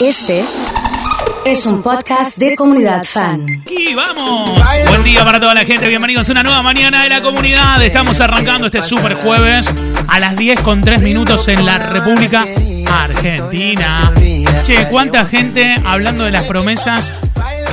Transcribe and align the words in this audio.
Este 0.00 0.44
es 1.44 1.66
un 1.66 1.82
podcast 1.82 2.38
de 2.38 2.54
comunidad 2.54 3.02
fan. 3.02 3.64
Y 3.68 3.94
vamos. 3.94 4.60
Buen 4.86 5.02
día 5.02 5.24
para 5.24 5.40
toda 5.40 5.54
la 5.54 5.64
gente. 5.64 5.88
Bienvenidos 5.88 6.28
a 6.28 6.32
una 6.32 6.44
nueva 6.44 6.62
mañana 6.62 7.02
de 7.02 7.08
la 7.08 7.20
comunidad. 7.20 7.82
Estamos 7.82 8.20
arrancando 8.20 8.66
este 8.66 8.80
super 8.80 9.14
jueves 9.14 9.72
a 10.06 10.20
las 10.20 10.36
10 10.36 10.60
con 10.60 10.82
3 10.82 11.00
minutos 11.00 11.48
en 11.48 11.66
la 11.66 11.78
República 11.78 12.46
Argentina. 12.86 14.12
Che, 14.62 14.86
cuánta 14.88 15.24
gente 15.24 15.76
hablando 15.84 16.24
de 16.24 16.30
las 16.30 16.44
promesas 16.44 17.12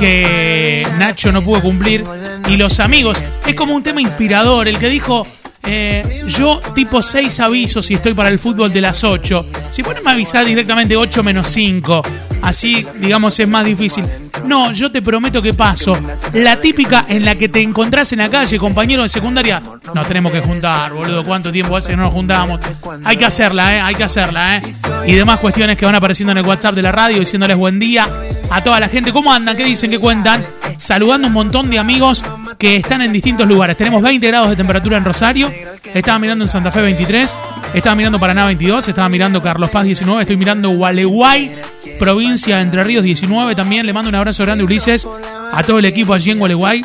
que 0.00 0.84
Nacho 0.98 1.30
no 1.30 1.42
pudo 1.42 1.62
cumplir 1.62 2.04
y 2.48 2.56
los 2.56 2.80
amigos. 2.80 3.22
Es 3.46 3.54
como 3.54 3.72
un 3.72 3.84
tema 3.84 4.00
inspirador. 4.00 4.66
El 4.66 4.78
que 4.78 4.88
dijo, 4.88 5.28
eh, 5.66 6.22
yo 6.26 6.60
tipo 6.74 7.02
6 7.02 7.40
avisos 7.40 7.90
y 7.90 7.94
estoy 7.94 8.14
para 8.14 8.28
el 8.28 8.38
fútbol 8.38 8.72
de 8.72 8.80
las 8.80 9.02
8. 9.04 9.46
Si 9.70 9.82
me 9.82 10.10
avisar 10.10 10.44
directamente 10.44 10.96
8 10.96 11.22
menos 11.22 11.48
5, 11.48 12.02
así 12.42 12.86
digamos 13.00 13.38
es 13.38 13.48
más 13.48 13.64
difícil. 13.64 14.04
No, 14.44 14.72
yo 14.72 14.92
te 14.92 15.02
prometo 15.02 15.42
que 15.42 15.54
paso. 15.54 15.98
La 16.32 16.60
típica 16.60 17.06
en 17.08 17.24
la 17.24 17.34
que 17.34 17.48
te 17.48 17.60
encontrás 17.60 18.12
en 18.12 18.18
la 18.18 18.30
calle, 18.30 18.58
compañero 18.58 19.02
de 19.02 19.08
secundaria, 19.08 19.60
nos 19.92 20.06
tenemos 20.06 20.30
que 20.30 20.40
juntar, 20.40 20.92
boludo. 20.92 21.24
¿Cuánto 21.24 21.50
tiempo 21.50 21.76
hace 21.76 21.90
que 21.90 21.96
no 21.96 22.04
nos 22.04 22.12
juntamos? 22.12 22.60
Hay 23.04 23.16
que 23.16 23.24
hacerla, 23.24 23.76
¿eh? 23.76 23.80
Hay 23.80 23.94
que 23.94 24.04
hacerla, 24.04 24.56
¿eh? 24.56 24.62
Y 25.06 25.14
demás 25.14 25.40
cuestiones 25.40 25.76
que 25.76 25.84
van 25.84 25.94
apareciendo 25.94 26.32
en 26.32 26.38
el 26.38 26.46
WhatsApp 26.46 26.74
de 26.74 26.82
la 26.82 26.92
radio 26.92 27.18
diciéndoles 27.18 27.56
buen 27.56 27.78
día 27.78 28.08
a 28.50 28.62
toda 28.62 28.78
la 28.78 28.88
gente. 28.88 29.12
¿Cómo 29.12 29.32
andan? 29.32 29.56
¿Qué 29.56 29.64
dicen? 29.64 29.90
¿Qué 29.90 29.98
cuentan? 29.98 30.44
Saludando 30.78 31.26
un 31.26 31.32
montón 31.32 31.70
de 31.70 31.78
amigos 31.78 32.22
que 32.58 32.76
están 32.76 33.02
en 33.02 33.12
distintos 33.12 33.46
lugares. 33.46 33.76
Tenemos 33.76 34.02
20 34.02 34.26
grados 34.26 34.50
de 34.50 34.56
temperatura 34.56 34.96
en 34.96 35.04
Rosario. 35.04 35.52
Estaba 35.92 36.18
mirando 36.18 36.44
en 36.44 36.48
Santa 36.48 36.70
Fe 36.72 36.80
23. 36.80 37.36
Estaba 37.74 37.94
mirando 37.94 38.18
Paraná 38.18 38.46
22. 38.46 38.88
Estaba 38.88 39.08
mirando 39.08 39.42
Carlos 39.42 39.70
Paz 39.70 39.84
19. 39.84 40.22
Estoy 40.22 40.36
mirando 40.36 40.70
Gualeguay, 40.70 41.52
provincia 41.98 42.56
de 42.56 42.62
Entre 42.62 42.84
Ríos 42.84 43.04
19. 43.04 43.54
También 43.54 43.86
le 43.86 43.92
mando 43.92 44.08
un 44.08 44.14
abrazo 44.14 44.44
grande, 44.44 44.64
Ulises, 44.64 45.06
a 45.52 45.62
todo 45.62 45.78
el 45.78 45.84
equipo 45.84 46.14
allí 46.14 46.30
en 46.30 46.38
Gualeguay. 46.38 46.84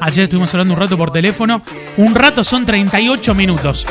Ayer 0.00 0.24
estuvimos 0.24 0.52
hablando 0.54 0.74
un 0.74 0.80
rato 0.80 0.96
por 0.96 1.12
teléfono. 1.12 1.62
Un 1.96 2.14
rato 2.14 2.44
son 2.44 2.66
38 2.66 3.34
minutos 3.34 3.86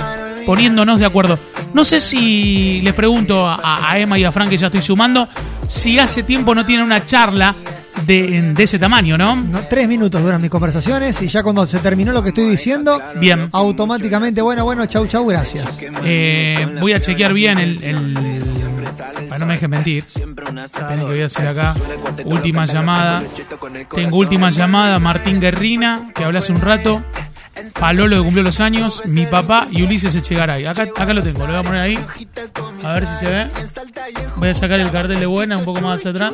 poniéndonos 0.45 0.99
de 0.99 1.05
acuerdo. 1.05 1.37
No 1.73 1.83
sé 1.83 1.99
si 1.99 2.81
les 2.81 2.93
pregunto 2.95 3.45
a, 3.45 3.91
a 3.91 3.99
Emma 3.99 4.17
y 4.17 4.23
a 4.23 4.31
Frank, 4.31 4.49
que 4.49 4.57
ya 4.57 4.67
estoy 4.67 4.81
sumando, 4.81 5.29
si 5.67 5.99
hace 5.99 6.23
tiempo 6.23 6.55
no 6.55 6.65
tienen 6.65 6.85
una 6.85 7.05
charla 7.05 7.53
de, 8.05 8.53
de, 8.53 8.63
ese 8.63 8.79
tamaño, 8.79 9.17
¿no? 9.17 9.35
¿no? 9.35 9.61
Tres 9.69 9.87
minutos 9.87 10.21
duran 10.21 10.41
mis 10.41 10.49
conversaciones 10.49 11.21
y 11.21 11.27
ya 11.27 11.43
cuando 11.43 11.65
se 11.67 11.79
terminó 11.79 12.11
lo 12.11 12.21
que 12.23 12.29
estoy 12.29 12.49
diciendo, 12.49 13.01
bien. 13.15 13.49
automáticamente, 13.51 14.41
bueno, 14.41 14.63
bueno, 14.63 14.85
chau, 14.85 15.07
chau, 15.07 15.25
gracias. 15.25 15.79
Eh, 16.03 16.77
voy 16.79 16.93
a 16.93 16.99
chequear 16.99 17.33
bien 17.33 17.59
el, 17.59 17.83
el 17.83 18.39
para 19.29 19.39
no 19.39 19.45
me 19.45 19.53
dejes 19.53 19.69
mentir. 19.69 20.05
Esperen 20.07 20.99
que 20.99 21.05
voy 21.05 21.21
a 21.21 21.25
hacer 21.25 21.47
acá. 21.47 21.75
Última 22.25 22.65
llamada. 22.65 23.23
Tengo 23.93 24.17
última 24.17 24.49
llamada, 24.49 24.99
Martín 24.99 25.39
Guerrina, 25.39 26.11
que 26.13 26.23
hablé 26.23 26.39
hace 26.39 26.51
un 26.51 26.61
rato. 26.61 27.03
Palolo 27.77 28.17
que 28.17 28.23
cumplió 28.23 28.43
los 28.43 28.59
años, 28.61 29.03
mi 29.05 29.25
papá 29.25 29.67
y 29.69 29.83
Ulises 29.83 30.15
Echegaray. 30.15 30.65
Acá, 30.65 30.83
acá 30.83 31.13
lo 31.13 31.21
tengo, 31.21 31.39
lo 31.39 31.47
voy 31.47 31.55
a 31.55 31.63
poner 31.63 31.81
ahí. 31.81 31.99
A 32.83 32.93
ver 32.93 33.05
si 33.05 33.15
se 33.17 33.25
ve. 33.25 33.47
Voy 34.37 34.49
a 34.49 34.55
sacar 34.55 34.79
el 34.79 34.91
cartel 34.91 35.19
de 35.19 35.25
buena 35.25 35.57
un 35.57 35.65
poco 35.65 35.81
más 35.81 35.97
hacia 35.97 36.11
atrás. 36.11 36.33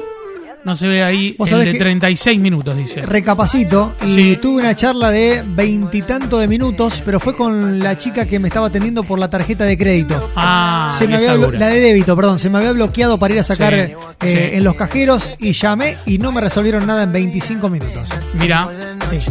No 0.65 0.73
se 0.73 0.87
ve 0.87 1.03
ahí 1.03 1.35
el 1.37 1.59
de 1.59 1.73
36 1.75 2.39
minutos, 2.39 2.75
dice. 2.75 3.03
Recapacito 3.03 3.93
y 4.03 4.07
sí. 4.07 4.39
tuve 4.41 4.61
una 4.61 4.75
charla 4.75 5.11
de 5.11 5.43
veintitantos 5.45 6.41
de 6.41 6.47
minutos, 6.47 7.03
pero 7.05 7.19
fue 7.19 7.35
con 7.35 7.77
la 7.79 7.95
chica 7.99 8.25
que 8.25 8.39
me 8.39 8.47
estaba 8.47 8.65
atendiendo 8.65 9.03
por 9.03 9.19
la 9.19 9.29
tarjeta 9.29 9.63
de 9.63 9.77
crédito. 9.77 10.31
Ah, 10.35 10.95
se 10.97 11.07
me 11.07 11.17
había 11.17 11.35
la 11.35 11.67
de 11.67 11.79
débito, 11.79 12.15
perdón, 12.15 12.39
se 12.39 12.49
me 12.49 12.57
había 12.57 12.71
bloqueado 12.71 13.19
para 13.19 13.35
ir 13.35 13.41
a 13.41 13.43
sacar 13.43 13.73
sí, 13.75 13.93
eh, 14.21 14.49
sí. 14.49 14.57
en 14.57 14.63
los 14.63 14.73
cajeros 14.73 15.33
y 15.37 15.51
llamé 15.51 15.97
y 16.07 16.17
no 16.17 16.31
me 16.31 16.41
resolvieron 16.41 16.87
nada 16.87 17.03
en 17.03 17.11
25 17.11 17.69
minutos. 17.69 18.09
Mira, 18.33 18.67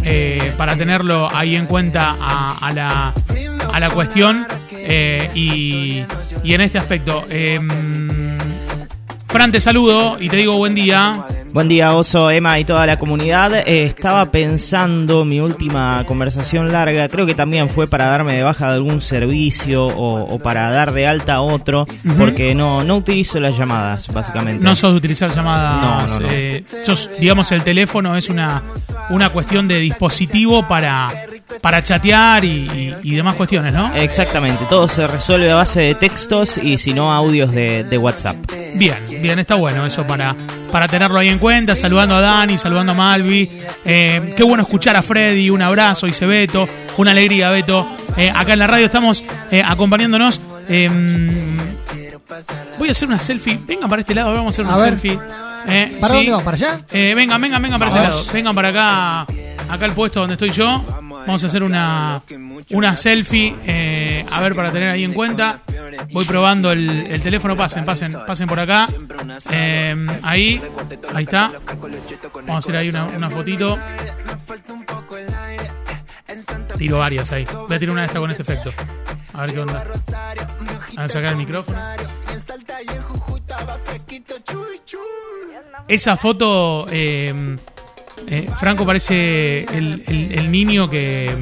eh, 0.04 0.52
para 0.56 0.76
tenerlo 0.76 1.34
ahí 1.34 1.56
en 1.56 1.66
cuenta 1.66 2.14
a, 2.20 2.58
a 2.58 2.72
la, 2.72 3.12
a 3.72 3.80
la 3.80 3.90
cuestión 3.90 4.46
eh, 4.70 5.28
y, 5.34 6.04
y, 6.44 6.54
en 6.54 6.60
este 6.60 6.78
aspecto. 6.78 7.24
Fran, 9.34 9.50
te 9.50 9.60
saludo 9.60 10.16
y 10.20 10.28
te 10.28 10.36
digo 10.36 10.56
buen 10.56 10.76
día. 10.76 11.26
Buen 11.54 11.68
día, 11.68 11.94
Oso, 11.94 12.32
Emma 12.32 12.58
y 12.58 12.64
toda 12.64 12.84
la 12.84 12.98
comunidad. 12.98 13.54
Eh, 13.68 13.84
estaba 13.84 14.28
pensando 14.32 15.24
mi 15.24 15.38
última 15.38 16.02
conversación 16.04 16.72
larga, 16.72 17.08
creo 17.08 17.26
que 17.26 17.36
también 17.36 17.68
fue 17.68 17.86
para 17.86 18.06
darme 18.06 18.34
de 18.34 18.42
baja 18.42 18.66
de 18.66 18.74
algún 18.74 19.00
servicio 19.00 19.86
o, 19.86 20.34
o 20.34 20.38
para 20.40 20.68
dar 20.70 20.92
de 20.92 21.06
alta 21.06 21.42
otro, 21.42 21.82
uh 21.82 21.86
-huh. 21.86 22.16
porque 22.16 22.56
no, 22.56 22.82
no 22.82 22.96
utilizo 22.96 23.38
las 23.38 23.56
llamadas, 23.56 24.12
básicamente. 24.12 24.64
No 24.64 24.74
sos 24.74 24.94
de 24.94 24.98
utilizar 24.98 25.30
llamadas. 25.30 26.10
No, 26.10 26.18
no, 26.18 26.26
no. 26.26 26.32
Eh, 26.32 26.64
sos, 26.82 27.08
digamos, 27.20 27.52
el 27.52 27.62
teléfono 27.62 28.16
es 28.16 28.28
una, 28.30 28.60
una 29.10 29.28
cuestión 29.30 29.68
de 29.68 29.78
dispositivo 29.78 30.66
para, 30.66 31.12
para 31.60 31.84
chatear 31.84 32.44
y, 32.44 32.48
y, 32.48 32.96
y, 33.04 33.14
demás 33.14 33.36
cuestiones, 33.36 33.72
¿no? 33.72 33.94
Exactamente, 33.94 34.64
todo 34.68 34.88
se 34.88 35.06
resuelve 35.06 35.52
a 35.52 35.54
base 35.54 35.82
de 35.82 35.94
textos 35.94 36.58
y 36.58 36.78
si 36.78 36.92
no 36.92 37.12
audios 37.12 37.52
de, 37.52 37.84
de 37.84 37.96
WhatsApp. 37.96 38.38
Bien, 38.74 38.96
bien, 39.22 39.38
está 39.38 39.54
bueno 39.54 39.86
eso 39.86 40.04
para, 40.04 40.34
para 40.74 40.88
tenerlo 40.88 41.20
ahí 41.20 41.28
en 41.28 41.38
cuenta, 41.38 41.76
saludando 41.76 42.16
a 42.16 42.20
Dani, 42.20 42.58
saludando 42.58 42.90
a 42.90 42.94
Malvi. 42.96 43.48
Eh, 43.84 44.34
qué 44.36 44.42
bueno 44.42 44.64
escuchar 44.64 44.96
a 44.96 45.02
Freddy, 45.02 45.48
un 45.48 45.62
abrazo, 45.62 46.06
dice 46.06 46.26
Beto, 46.26 46.68
una 46.96 47.12
alegría, 47.12 47.48
Beto. 47.50 47.86
Eh, 48.16 48.28
acá 48.34 48.54
en 48.54 48.58
la 48.58 48.66
radio 48.66 48.86
estamos 48.86 49.22
eh, 49.52 49.62
acompañándonos. 49.64 50.40
voy 52.76 52.88
a 52.88 52.90
hacer 52.90 53.06
una 53.06 53.20
selfie. 53.20 53.60
Vengan 53.64 53.88
para 53.88 54.00
este 54.00 54.16
lado, 54.16 54.34
vamos 54.34 54.46
a 54.46 54.50
hacer 54.50 54.64
una 54.64 54.74
a 54.74 54.78
selfie. 54.78 55.16
¿Para 55.16 55.86
sí. 55.86 55.96
dónde 56.00 56.30
vamos? 56.32 56.42
¿Para 56.42 56.56
allá? 56.56 56.80
vengan, 56.90 57.40
vengan, 57.40 57.62
vengan 57.62 57.78
para 57.78 57.92
a 57.92 57.94
este 57.94 58.08
lado. 58.08 58.24
Vengan 58.32 58.54
para 58.56 58.68
acá, 58.70 59.20
acá 59.68 59.84
al 59.84 59.92
puesto 59.92 60.18
donde 60.18 60.34
estoy 60.34 60.50
yo. 60.50 60.82
Vamos 61.26 61.42
a 61.42 61.46
hacer 61.46 61.62
una, 61.62 62.20
una 62.70 62.96
selfie, 62.96 63.54
eh, 63.66 64.26
a 64.30 64.42
ver, 64.42 64.54
para 64.54 64.70
tener 64.70 64.90
ahí 64.90 65.04
en 65.04 65.14
cuenta. 65.14 65.60
Voy 66.12 66.24
probando 66.24 66.72
el, 66.72 67.06
el 67.10 67.22
teléfono, 67.22 67.56
pasen, 67.56 67.84
pasen, 67.84 68.12
pasen 68.26 68.48
por 68.48 68.60
acá. 68.60 68.88
Eh, 69.50 70.06
ahí, 70.22 70.62
ahí 71.14 71.24
está. 71.24 71.52
Vamos 72.34 72.48
a 72.48 72.58
hacer 72.58 72.76
ahí 72.76 72.88
una, 72.88 73.30
fotito. 73.30 73.78
Tiro 76.78 76.98
varias 76.98 77.32
ahí. 77.32 77.44
Voy 77.44 77.76
a 77.76 77.78
tirar 77.78 77.92
una 77.92 78.00
de 78.02 78.06
estas 78.06 78.20
con 78.20 78.30
este 78.30 78.42
efecto. 78.42 78.72
A 79.32 79.42
ver 79.42 79.54
qué 79.54 79.60
onda. 79.60 79.86
A 80.96 81.08
sacar 81.08 81.30
el 81.30 81.36
micrófono. 81.36 81.78
Esa 85.88 86.16
foto... 86.16 86.86
Eh, 86.90 87.58
eh, 88.26 88.48
Franco 88.58 88.86
parece 88.86 89.64
el, 89.64 90.50
niño 90.50 90.88
que. 90.88 91.34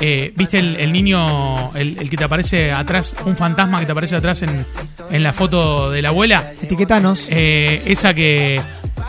Eh, 0.00 0.32
¿Viste 0.36 0.58
el, 0.58 0.76
el 0.76 0.92
niño, 0.92 1.74
el, 1.74 1.98
el, 1.98 2.10
que 2.10 2.16
te 2.16 2.24
aparece 2.24 2.72
atrás, 2.72 3.14
un 3.24 3.36
fantasma 3.36 3.80
que 3.80 3.86
te 3.86 3.92
aparece 3.92 4.16
atrás 4.16 4.42
en, 4.42 4.66
en 5.10 5.22
la 5.22 5.32
foto 5.32 5.90
de 5.90 6.02
la 6.02 6.08
abuela? 6.08 6.52
Etiquetanos. 6.62 7.26
Eh, 7.30 7.82
esa 7.86 8.14
que. 8.14 8.60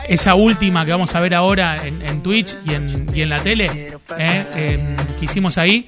Esa 0.07 0.35
última 0.35 0.85
que 0.85 0.91
vamos 0.91 1.15
a 1.15 1.19
ver 1.19 1.33
ahora 1.33 1.77
en, 1.83 1.99
en 2.03 2.21
Twitch 2.21 2.55
y 2.63 2.75
en, 2.75 3.07
y 3.13 3.21
en 3.21 3.29
la 3.29 3.39
tele, 3.39 3.91
que 4.07 4.79
hicimos 5.25 5.57
ahí, 5.57 5.83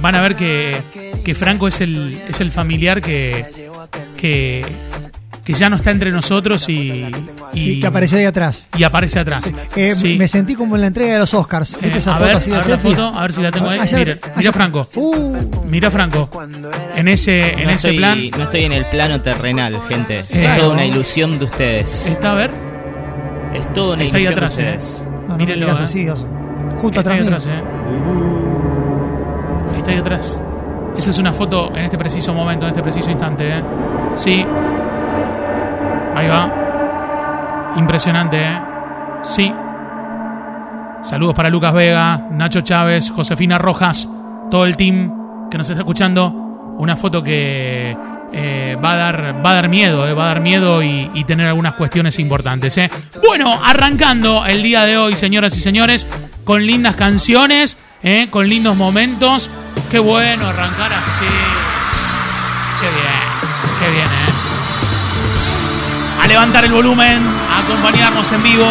van 0.00 0.16
a 0.16 0.20
ver 0.20 0.34
que, 0.34 0.76
que 1.24 1.34
Franco 1.36 1.68
es 1.68 1.80
el, 1.80 2.20
es 2.28 2.40
el 2.40 2.50
familiar 2.50 3.00
que, 3.00 3.44
que, 4.16 4.66
que 5.44 5.52
ya 5.54 5.68
no 5.70 5.76
está 5.76 5.90
entre 5.90 6.10
nosotros 6.12 6.68
y, 6.68 6.72
y, 7.52 7.70
y 7.72 7.80
que 7.80 7.86
aparece 7.86 8.18
ahí 8.18 8.24
atrás. 8.24 8.68
Y 8.76 8.82
aparece 8.84 9.18
atrás. 9.18 9.42
Sí. 9.42 9.52
Eh, 9.76 9.94
sí. 9.94 10.16
Me 10.18 10.28
sentí 10.28 10.54
como 10.54 10.74
en 10.76 10.82
la 10.82 10.86
entrega 10.88 11.14
de 11.14 11.18
los 11.20 11.32
Oscars. 11.34 11.72
¿Viste 11.80 11.96
eh, 11.96 11.98
esa 11.98 12.12
a 12.12 12.18
foto 12.18 12.26
ver, 12.26 12.36
así 12.36 12.50
de 12.50 12.56
a 12.56 12.60
ver 12.60 12.68
la 12.70 12.78
foto, 12.78 13.06
a 13.18 13.22
ver 13.22 13.32
si 13.32 13.42
la 13.42 13.50
tengo 13.50 13.68
ahí. 13.68 13.78
Allá, 13.80 13.98
mira, 13.98 14.12
allá. 14.12 14.32
mira 14.36 14.52
Franco. 14.52 14.86
Uh. 14.94 15.36
Mira 15.66 15.90
Franco. 15.90 16.30
En 16.96 17.08
ese, 17.08 17.52
en 17.52 17.64
no 17.64 17.70
ese 17.70 17.88
estoy, 17.88 17.96
plan. 17.98 18.18
No 18.36 18.44
estoy 18.44 18.64
en 18.64 18.72
el 18.72 18.84
plano 18.86 19.20
terrenal, 19.20 19.80
gente. 19.88 20.20
Eh, 20.20 20.24
es 20.46 20.56
toda 20.56 20.68
una 20.74 20.84
ilusión 20.86 21.38
de 21.38 21.44
ustedes. 21.44 22.06
Está 22.06 22.32
a 22.32 22.34
ver. 22.34 22.50
Es 23.54 23.72
toda 23.72 23.94
una 23.94 24.04
Está 24.04 24.16
ahí 24.18 24.22
ilusión 24.24 24.32
atrás, 24.44 24.56
de 24.56 24.62
eh. 24.62 24.74
ustedes. 24.76 25.04
No, 25.22 25.28
no 25.28 25.36
Mírenlo, 25.36 25.66
eh. 25.68 25.70
Oso. 26.10 26.28
Justo 26.80 27.00
Está 27.00 27.12
ahí 27.12 27.20
atrás. 27.20 27.46
atrás, 27.46 27.46
mío. 27.46 27.54
eh. 29.74 29.76
Está 29.78 29.90
ahí 29.90 29.98
atrás. 29.98 30.42
Esa 30.96 31.10
es 31.10 31.18
una 31.18 31.32
foto 31.32 31.74
en 31.74 31.84
este 31.84 31.96
preciso 31.96 32.34
momento, 32.34 32.64
en 32.66 32.70
este 32.70 32.82
preciso 32.82 33.10
instante, 33.10 33.58
eh. 33.58 33.62
Sí. 34.16 34.44
Ahí 36.20 36.28
va. 36.28 37.72
Impresionante, 37.76 38.42
eh. 38.42 38.60
Sí. 39.22 39.52
Saludos 41.02 41.34
para 41.34 41.48
Lucas 41.48 41.72
Vega, 41.72 42.26
Nacho 42.30 42.60
Chávez, 42.60 43.10
Josefina 43.10 43.56
Rojas, 43.56 44.06
todo 44.50 44.66
el 44.66 44.76
team 44.76 45.48
que 45.50 45.56
nos 45.56 45.70
está 45.70 45.80
escuchando. 45.80 46.28
Una 46.76 46.94
foto 46.94 47.22
que 47.22 47.96
eh, 48.32 48.76
va, 48.82 48.92
a 48.92 48.96
dar, 48.96 49.44
va 49.44 49.50
a 49.50 49.54
dar 49.54 49.68
miedo, 49.68 50.06
eh, 50.06 50.12
va 50.12 50.24
a 50.24 50.26
dar 50.26 50.40
miedo 50.40 50.82
y, 50.82 51.24
tener 51.26 51.46
algunas 51.46 51.74
cuestiones 51.74 52.18
importantes. 52.18 52.76
Eh. 52.76 52.90
Bueno, 53.26 53.58
arrancando 53.64 54.44
el 54.44 54.62
día 54.62 54.84
de 54.84 54.98
hoy, 54.98 55.16
señoras 55.16 55.56
y 55.56 55.60
señores, 55.60 56.06
con 56.44 56.66
lindas 56.66 56.96
canciones, 56.96 57.78
eh, 58.02 58.28
con 58.30 58.46
lindos 58.46 58.76
momentos. 58.76 59.50
Qué 59.90 59.98
bueno 59.98 60.48
arrancar 60.48 60.92
así. 60.92 61.24
Qué 62.80 62.88
bien, 62.88 63.09
levantar 66.30 66.64
el 66.64 66.70
volumen, 66.70 67.20
a 67.50 67.58
acompañarnos 67.58 68.30
en 68.30 68.40
vivo 68.44 68.64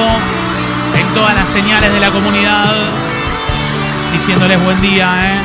en 0.95 1.07
todas 1.13 1.35
las 1.35 1.49
señales 1.49 1.91
de 1.91 1.99
la 1.99 2.09
comunidad, 2.09 2.63
diciéndoles 4.13 4.63
buen 4.63 4.81
día, 4.81 5.09
¿eh? 5.25 5.39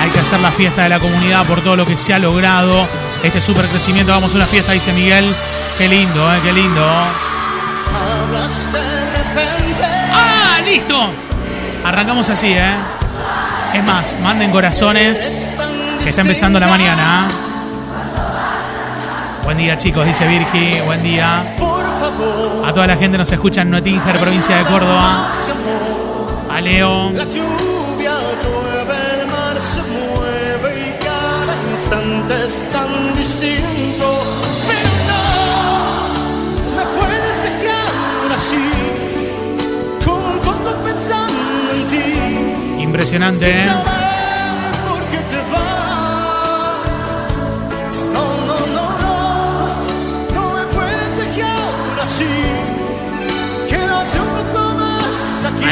Hay 0.00 0.10
que 0.10 0.20
hacer 0.20 0.38
la 0.38 0.52
fiesta 0.52 0.84
de 0.84 0.90
la 0.90 1.00
comunidad 1.00 1.44
por 1.44 1.62
todo 1.62 1.74
lo 1.74 1.84
que 1.84 1.96
se 1.96 2.14
ha 2.14 2.20
logrado. 2.20 2.86
Este 3.20 3.40
super 3.40 3.66
crecimiento, 3.66 4.12
vamos 4.12 4.32
a 4.34 4.36
una 4.36 4.46
fiesta, 4.46 4.72
dice 4.72 4.92
Miguel. 4.92 5.34
Qué 5.76 5.88
lindo, 5.88 6.34
¿eh? 6.34 6.38
Qué 6.44 6.52
lindo. 6.52 6.86
¡Ah, 10.12 10.60
listo! 10.64 11.10
Arrancamos 11.84 12.28
así, 12.30 12.52
¿eh? 12.52 12.76
Es 13.74 13.82
más, 13.82 14.16
manden 14.22 14.52
corazones, 14.52 15.32
que 16.04 16.10
está 16.10 16.20
empezando 16.20 16.60
la 16.60 16.68
mañana. 16.68 17.28
¿eh? 17.28 17.45
Buen 19.46 19.58
día, 19.58 19.76
chicos, 19.76 20.04
dice 20.04 20.26
Virgi. 20.26 20.80
Buen 20.80 21.04
día. 21.04 21.44
A 22.64 22.72
toda 22.74 22.88
la 22.88 22.96
gente 22.96 23.16
nos 23.16 23.30
escucha 23.30 23.62
en 23.62 23.70
Nottinger, 23.70 24.18
provincia 24.18 24.56
de 24.56 24.64
Córdoba. 24.64 25.30
A 26.50 26.60
Leo. 26.60 27.12
Es 32.44 32.70
tan 32.70 33.16
distinto. 33.16 34.24
Pero 34.66 34.90
no, 35.08 36.76
me 36.76 36.84
puedes 36.98 37.42
dejar 37.42 38.34
así, 38.36 38.66
como 40.04 40.26
un 40.28 40.40
tonto 40.40 40.76
pensando 40.84 41.74
en 41.74 41.86
ti. 41.86 42.82
Impresionante, 42.82 43.58
¿eh? 43.58 44.05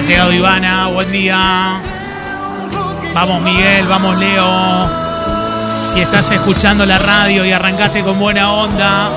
Llegado 0.06 0.32
Ivana, 0.32 0.88
buen 0.88 1.10
día. 1.10 1.80
Vamos 3.14 3.42
Miguel, 3.42 3.86
vamos 3.86 4.18
Leo. 4.18 4.86
Si 5.82 6.00
estás 6.00 6.30
escuchando 6.30 6.84
la 6.84 6.98
radio 6.98 7.44
y 7.44 7.52
arrancaste 7.52 8.02
con 8.02 8.18
buena 8.18 8.52
onda 8.52 9.08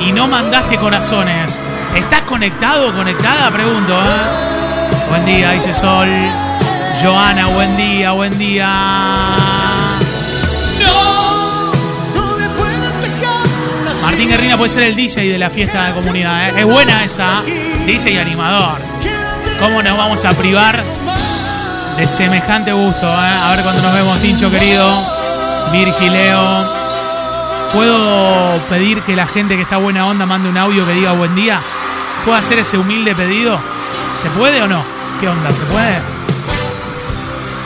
y 0.00 0.12
no 0.12 0.26
mandaste 0.26 0.78
corazones, 0.78 1.60
¿estás 1.94 2.22
conectado 2.22 2.88
o 2.88 2.92
conectada? 2.92 3.50
Pregunto, 3.50 3.92
¿eh? 3.92 5.08
Buen 5.10 5.26
día, 5.26 5.50
dice 5.50 5.74
Sol. 5.74 6.08
Joana, 7.02 7.46
buen 7.48 7.76
día, 7.76 8.12
buen 8.12 8.38
día. 8.38 8.66
No. 10.80 11.72
Martín 14.02 14.30
Guerrina 14.30 14.56
puede 14.56 14.70
ser 14.70 14.84
el 14.84 14.96
DJ 14.96 15.32
de 15.32 15.38
la 15.38 15.50
fiesta 15.50 15.88
de 15.88 15.94
comunidad. 15.94 16.48
¿eh? 16.48 16.60
Es 16.60 16.64
buena 16.64 17.04
esa. 17.04 17.42
DJ 17.84 18.12
y 18.12 18.18
animador. 18.18 18.78
¿Cómo 19.60 19.82
nos 19.82 19.96
vamos 19.96 20.24
a 20.24 20.30
privar 20.32 20.82
de 21.96 22.06
semejante 22.06 22.72
gusto? 22.72 23.06
eh? 23.06 23.38
A 23.44 23.50
ver 23.50 23.62
cuando 23.62 23.82
nos 23.82 23.92
vemos, 23.94 24.18
Tincho 24.20 24.50
querido. 24.50 24.90
Virgileo. 25.72 26.64
¿Puedo 27.72 28.58
pedir 28.68 29.02
que 29.02 29.16
la 29.16 29.26
gente 29.26 29.56
que 29.56 29.62
está 29.62 29.78
buena 29.78 30.06
onda 30.06 30.26
mande 30.26 30.48
un 30.48 30.56
audio 30.58 30.86
que 30.86 30.92
diga 30.92 31.12
buen 31.12 31.34
día? 31.34 31.60
¿Puedo 32.24 32.36
hacer 32.38 32.58
ese 32.58 32.78
humilde 32.78 33.14
pedido? 33.14 33.58
¿Se 34.16 34.28
puede 34.30 34.62
o 34.62 34.68
no? 34.68 34.82
¿Qué 35.20 35.28
onda? 35.28 35.50
¿Se 35.52 35.62
puede? 35.64 35.98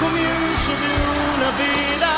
Comienzo 0.01 0.71
de 0.71 0.95
una 1.37 1.51
vida, 1.59 2.11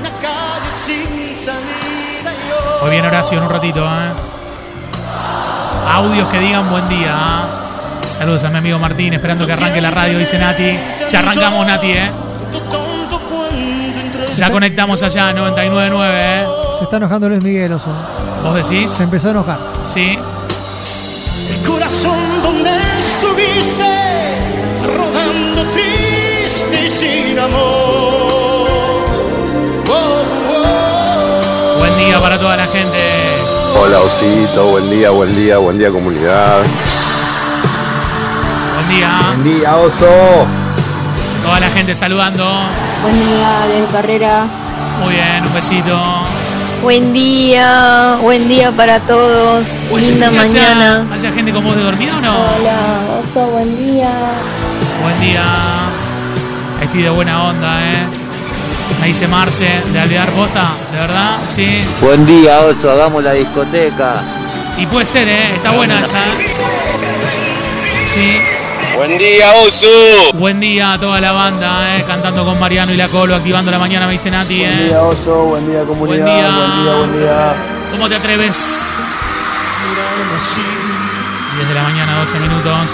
una 0.00 0.10
calle 0.20 0.70
sin 0.72 1.34
salida. 1.34 2.32
y 2.32 2.48
yo- 2.48 2.82
Muy 2.82 2.90
bien, 2.90 3.06
Horacio, 3.06 3.38
en 3.38 3.44
un 3.44 3.50
ratito. 3.50 3.84
¿eh? 3.84 4.12
Audios 5.92 6.28
que 6.28 6.38
digan 6.38 6.70
buen 6.70 6.88
día. 6.88 7.10
¿eh? 7.16 7.51
Saludos 8.12 8.44
a 8.44 8.50
mi 8.50 8.58
amigo 8.58 8.78
Martín, 8.78 9.14
esperando 9.14 9.46
que 9.46 9.52
arranque 9.52 9.80
la 9.80 9.90
radio, 9.90 10.18
dice 10.18 10.38
Nati. 10.38 10.78
Ya 11.10 11.20
arrancamos, 11.20 11.66
Nati, 11.66 11.92
¿eh? 11.92 12.10
Ya 14.36 14.50
conectamos 14.50 15.02
allá, 15.02 15.32
99.9, 15.32 16.10
¿eh? 16.12 16.44
Se 16.78 16.84
está 16.84 16.98
enojando 16.98 17.28
Luis 17.28 17.42
Miguel, 17.42 17.72
oso. 17.72 17.90
¿Vos 18.42 18.54
decís? 18.54 18.90
Se 18.90 19.04
empezó 19.04 19.28
a 19.28 19.30
enojar. 19.30 19.58
Sí. 19.84 20.18
el 21.50 21.66
corazón 21.66 22.42
donde 22.42 22.70
estuviste, 22.98 23.90
rodando 24.84 25.64
triste 25.72 26.86
y 26.86 26.90
sin 26.90 27.38
amor. 27.38 28.68
Oh, 29.88 30.22
oh. 30.50 31.78
Buen 31.78 31.96
día 31.96 32.20
para 32.20 32.38
toda 32.38 32.56
la 32.58 32.66
gente. 32.66 32.98
Hola 33.80 33.98
Osito, 34.00 34.66
buen 34.66 34.90
día, 34.90 35.10
buen 35.10 35.34
día, 35.34 35.58
buen 35.58 35.78
día 35.78 35.90
comunidad. 35.90 36.62
Buen 38.84 38.96
día. 38.96 39.18
Buen 39.36 39.44
día 39.58 39.76
Oso. 39.76 40.46
Toda 41.44 41.60
la 41.60 41.68
gente 41.70 41.94
saludando. 41.94 42.44
Buen 43.02 43.14
día, 43.14 43.66
de 43.68 43.84
carrera. 43.92 44.46
Muy 45.02 45.14
bien, 45.14 45.44
un 45.46 45.54
besito. 45.54 45.98
Buen 46.82 47.12
día, 47.12 48.16
buen 48.20 48.48
día 48.48 48.72
para 48.72 48.98
todos. 49.00 49.76
Pues, 49.90 50.08
Linda 50.08 50.32
¿y 50.32 50.38
allá- 50.38 50.52
mañana. 50.74 51.06
¿Haya 51.14 51.30
gente 51.30 51.52
con 51.52 51.64
voz 51.64 51.76
de 51.76 51.82
dormido 51.82 52.16
o 52.16 52.20
no? 52.20 52.32
Hola, 52.32 53.20
Oso, 53.20 53.46
buen 53.50 53.76
día. 53.78 54.10
Buen 55.02 55.20
día. 55.20 55.44
Estoy 56.80 57.02
de 57.02 57.10
buena 57.10 57.44
onda, 57.44 57.84
¿eh? 57.88 57.94
Me 59.00 59.06
dice 59.08 59.28
Marce, 59.28 59.80
de 59.92 60.00
Alvear 60.00 60.30
Posta, 60.30 60.66
¿de 60.92 60.98
verdad? 60.98 61.38
Sí. 61.46 61.82
Buen 62.00 62.26
día, 62.26 62.60
Oso, 62.60 62.90
hagamos 62.90 63.22
la 63.22 63.32
discoteca. 63.32 64.14
Y 64.76 64.86
puede 64.86 65.06
ser, 65.06 65.28
¿eh? 65.28 65.54
Está 65.56 65.70
buena 65.70 66.00
esa. 66.00 66.18
¿eh? 66.18 66.46
Sí. 68.08 68.38
Buen 68.96 69.18
día 69.18 69.52
Oso. 69.66 70.32
Buen 70.34 70.60
día 70.60 70.92
a 70.94 70.98
toda 71.00 71.20
la 71.20 71.32
banda, 71.32 71.96
¿eh? 71.96 72.04
Cantando 72.06 72.44
con 72.44 72.58
Mariano 72.58 72.92
y 72.92 72.96
la 72.96 73.08
Colo, 73.08 73.34
activando 73.34 73.70
la 73.70 73.78
mañana, 73.78 74.06
me 74.06 74.12
dice 74.12 74.30
Nati, 74.30 74.62
¿eh? 74.64 74.94
Oso, 74.96 75.44
buen 75.44 75.66
día 75.70 75.82
comunidad, 75.84 76.24
Buen 76.24 76.36
día. 76.36 76.50
buen 76.56 76.84
día, 76.84 76.94
buen 76.96 77.18
día. 77.20 77.54
¿Cómo 77.90 78.08
te 78.08 78.16
atreves? 78.16 78.82
Mirarme 79.88 80.36
así, 80.36 81.56
10 81.56 81.68
de 81.68 81.74
la 81.74 81.82
mañana, 81.82 82.18
12 82.20 82.38
minutos. 82.38 82.90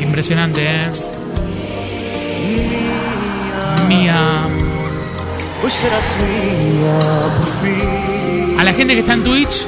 Impresionante, 0.00 0.62
¿eh? 0.64 0.90
Mía. 3.88 4.16
Hoy 5.62 5.70
serás 5.70 6.16
mía 6.18 6.98
por 7.36 7.46
fin. 7.62 8.58
A 8.60 8.64
la 8.64 8.72
gente 8.72 8.94
que 8.94 9.00
está 9.00 9.14
en 9.14 9.24
Twitch, 9.24 9.66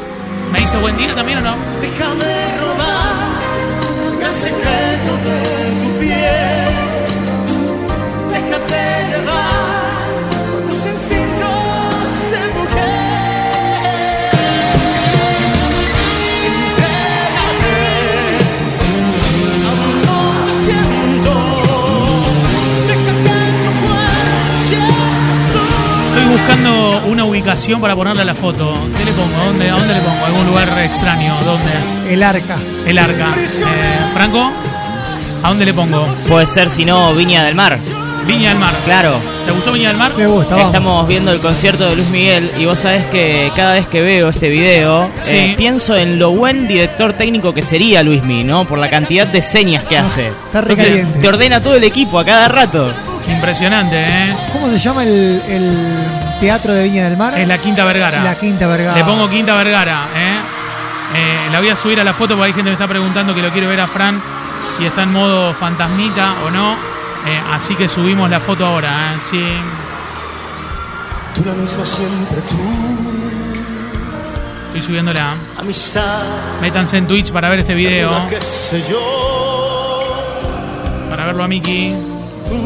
¿me 0.52 0.58
dice 0.60 0.76
buen 0.78 0.96
día 0.96 1.14
también 1.14 1.38
o 1.38 1.42
no? 1.42 1.56
Déjame 1.80 2.58
robar 2.60 3.14
el 4.28 4.34
secreto 4.34 5.12
de 5.26 5.38
tu 5.84 5.98
piel. 5.98 6.74
Déjate 8.30 8.80
llevar 9.10 9.75
buscando 26.36 27.02
una 27.08 27.24
ubicación 27.24 27.80
para 27.80 27.94
ponerle 27.94 28.22
a 28.22 28.24
la 28.24 28.34
foto. 28.34 28.72
¿Qué 28.96 29.04
le 29.04 29.12
pongo? 29.12 29.44
¿Dónde, 29.46 29.70
¿A 29.70 29.74
dónde 29.76 29.94
le 29.94 30.00
pongo? 30.00 30.24
¿Algún 30.26 30.46
lugar 30.46 30.78
extraño? 30.80 31.34
¿Dónde? 31.44 31.70
El 32.10 32.22
arca. 32.22 32.56
El 32.86 32.98
arca. 32.98 33.34
Eh, 33.38 34.12
Franco, 34.14 34.50
¿a 35.42 35.48
dónde 35.48 35.64
le 35.64 35.74
pongo? 35.74 36.06
Puede 36.28 36.46
ser, 36.46 36.70
si 36.70 36.84
no, 36.84 37.14
Viña 37.14 37.44
del 37.44 37.54
Mar. 37.54 37.78
Viña 38.26 38.50
del 38.50 38.58
Mar. 38.58 38.72
Claro. 38.84 39.18
¿Te 39.46 39.52
gustó 39.52 39.72
Viña 39.72 39.88
del 39.88 39.96
Mar? 39.98 40.12
Me 40.16 40.26
gusta, 40.26 40.56
vamos. 40.56 40.66
Estamos 40.74 41.06
viendo 41.08 41.32
el 41.32 41.38
concierto 41.40 41.88
de 41.88 41.94
Luis 41.96 42.08
Miguel 42.08 42.50
y 42.58 42.64
vos 42.66 42.78
sabés 42.80 43.06
que 43.06 43.52
cada 43.54 43.74
vez 43.74 43.86
que 43.86 44.00
veo 44.02 44.28
este 44.30 44.48
video 44.50 45.08
Sí. 45.20 45.34
eh, 45.36 45.54
pienso 45.56 45.94
en 45.96 46.18
lo 46.18 46.32
buen 46.32 46.66
director 46.66 47.12
técnico 47.12 47.54
que 47.54 47.62
sería 47.62 48.02
Luis 48.02 48.22
Miguel, 48.24 48.48
¿no? 48.48 48.66
Por 48.66 48.78
la 48.78 48.88
cantidad 48.90 49.26
de 49.26 49.42
señas 49.42 49.84
que 49.84 49.96
hace. 49.98 50.28
Está 50.46 50.60
recaliente. 50.62 51.20
te 51.20 51.28
ordena 51.28 51.60
todo 51.62 51.76
el 51.76 51.84
equipo 51.84 52.18
a 52.18 52.24
cada 52.24 52.48
rato. 52.48 52.90
Impresionante, 53.28 53.96
¿eh? 54.02 54.34
¿Cómo 54.52 54.68
se 54.68 54.78
llama 54.78 55.02
el, 55.02 55.42
el 55.48 55.76
teatro 56.40 56.72
de 56.72 56.84
Viña 56.84 57.04
del 57.08 57.16
Mar? 57.16 57.38
Es 57.38 57.46
la 57.48 57.58
Quinta 57.58 57.84
Vergara. 57.84 58.22
La 58.22 58.34
Quinta 58.36 58.66
Vergara. 58.66 58.96
Le 58.96 59.04
pongo 59.04 59.28
Quinta 59.28 59.54
Vergara, 59.54 60.06
¿eh? 60.16 60.36
Eh, 61.14 61.38
La 61.52 61.60
voy 61.60 61.68
a 61.68 61.76
subir 61.76 62.00
a 62.00 62.04
la 62.04 62.12
foto 62.14 62.34
porque 62.34 62.46
hay 62.48 62.52
gente 62.52 62.64
que 62.64 62.70
me 62.70 62.72
está 62.74 62.88
preguntando 62.88 63.34
que 63.34 63.42
lo 63.42 63.50
quiere 63.50 63.66
ver 63.66 63.80
a 63.80 63.86
Fran 63.86 64.20
si 64.76 64.84
está 64.86 65.02
en 65.04 65.12
modo 65.12 65.52
fantasmita 65.54 66.34
o 66.46 66.50
no. 66.50 66.74
Eh, 67.26 67.40
así 67.52 67.74
que 67.74 67.88
subimos 67.88 68.30
la 68.30 68.38
foto 68.40 68.64
ahora, 68.66 69.14
¿eh? 69.14 69.18
Sí. 69.20 69.42
Tú 71.34 71.44
la 71.44 71.52
misma 71.54 71.84
siempre, 71.84 72.40
tú, 72.48 72.56
Estoy 74.68 74.82
subiéndola. 74.82 75.34
amistad. 75.58 76.22
Métanse 76.60 76.96
en 76.98 77.06
Twitch 77.06 77.32
para 77.32 77.48
ver 77.48 77.60
este 77.60 77.74
video. 77.74 78.10
la 78.10 78.28
que 78.28 78.40
sé 78.40 78.84
yo. 78.88 80.12
Para 81.10 81.26
verlo 81.26 81.44
a 81.44 81.48
Miki. 81.48 81.94
Tú, 82.48 82.62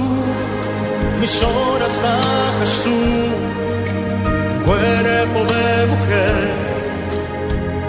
mis 1.21 1.43
horas 1.43 2.01
bajas 2.03 2.83
tú, 2.85 2.91
cuerpo 4.65 5.41
de 5.53 5.87
mujer, 5.87 6.35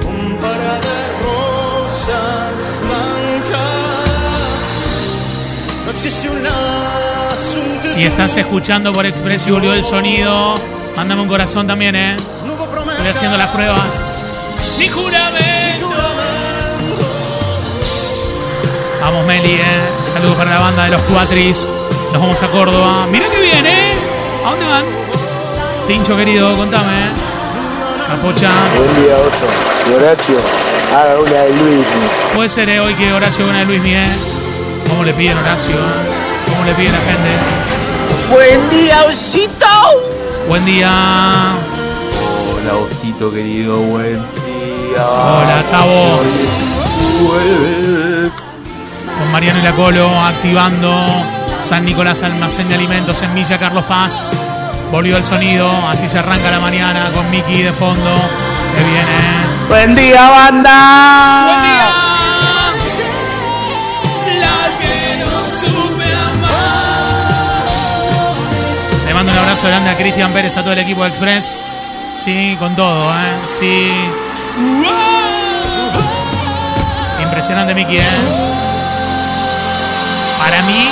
un 0.06 0.38
par 0.38 0.62
de 0.88 1.00
rosas 1.24 2.80
blancas. 2.82 3.72
No 5.86 5.92
existe 5.92 6.30
un. 6.30 6.42
Si 7.84 8.04
estás 8.04 8.38
escuchando 8.38 8.94
por 8.94 9.06
Express 9.06 9.48
y 9.48 9.52
volvió 9.52 9.74
el 9.74 9.84
sonido, 9.84 10.56
mándame 10.96 11.22
un 11.24 11.28
corazón 11.28 11.68
también, 11.68 11.96
¿eh? 11.96 12.16
Estoy 12.16 13.08
haciendo 13.08 13.38
las 13.38 13.50
pruebas. 13.50 14.14
¡Mi 14.80 14.88
juramento! 14.88 15.90
Vamos, 19.02 19.26
Meli, 19.26 19.52
¿eh? 19.52 19.60
Saludos 20.06 20.38
para 20.38 20.52
la 20.52 20.60
banda 20.60 20.86
de 20.86 20.92
los 20.92 21.02
Cuatris. 21.02 21.68
Nos 22.12 22.22
vamos 22.22 22.42
a 22.42 22.48
Córdoba. 22.48 23.08
Mira 23.12 23.30
que 23.30 23.40
bien, 23.40 23.66
¿eh? 23.66 23.94
¿A 24.46 24.50
dónde 24.52 24.68
van? 24.68 24.86
Tincho, 25.88 26.16
querido, 26.18 26.56
contame, 26.56 26.92
¿eh? 27.08 27.12
Capocha. 28.08 28.50
Buen 28.78 29.04
día, 29.04 29.16
Oso. 29.16 29.46
Y 29.90 29.94
Horacio, 29.94 30.36
haga 30.94 31.20
una 31.20 31.32
de 31.32 31.54
Luis. 31.56 31.86
Puede 32.36 32.50
ser, 32.50 32.70
¿eh? 32.70 32.80
Hoy 32.80 32.94
que 32.96 33.14
Horacio 33.14 33.48
gana 33.48 33.60
de 33.60 33.66
Luis 33.66 33.82
Miguel. 33.82 34.10
¿Cómo 34.90 35.04
le 35.04 35.14
piden 35.14 35.38
Horacio? 35.38 35.76
eh? 35.76 36.50
¿Cómo 36.50 36.66
le 36.66 36.74
piden 36.74 36.94
a 36.94 36.98
la 36.98 37.04
gente? 37.06 37.30
Buen 38.32 38.70
día, 38.70 39.04
Osito. 39.06 39.66
Buen 40.48 40.66
día. 40.66 41.54
Hola, 42.54 42.76
osito 42.78 43.32
querido, 43.32 43.78
buen 43.78 44.16
día. 44.16 45.06
Hola, 45.08 45.64
Tavo. 45.72 46.20
Vuelves. 47.22 48.34
Con 49.18 49.32
Mariano 49.32 49.60
y 49.60 49.64
la 49.64 49.72
Colo 49.72 50.08
activando 50.20 51.06
San 51.62 51.86
Nicolás 51.86 52.24
Almacén 52.24 52.68
de 52.70 52.76
Alimentos 52.76 53.22
en 53.22 53.34
Villa 53.34 53.58
Carlos 53.58 53.86
Paz. 53.86 54.34
Volvió 54.92 55.18
el 55.18 55.26
sonido, 55.26 55.70
así 55.88 56.08
se 56.10 56.20
arranca 56.20 56.52
la 56.52 56.60
mañana 56.60 57.12
con 57.14 57.30
Miki 57.30 57.62
de 57.62 57.72
fondo. 57.74 58.14
Que 58.76 58.84
viene. 58.84 59.68
Buen 59.70 59.96
día, 59.96 60.30
banda. 60.30 61.46
¡Buen 61.46 61.64
día! 61.64 62.12
Mando 69.22 69.34
un 69.34 69.38
abrazo 69.38 69.68
grande 69.68 69.92
a 69.92 69.98
Cristian 69.98 70.32
Pérez, 70.32 70.58
a 70.58 70.62
todo 70.64 70.74
el 70.74 70.80
equipo 70.80 71.04
de 71.04 71.10
Express. 71.10 71.62
Sí, 72.16 72.56
con 72.58 72.76
todo, 72.76 73.14
¿eh? 73.14 73.40
Sí. 73.46 73.92
Impresionante, 77.22 77.76
Miki, 77.76 77.98
¿eh? 77.98 78.02
Para 80.40 80.60
mí, 80.64 80.90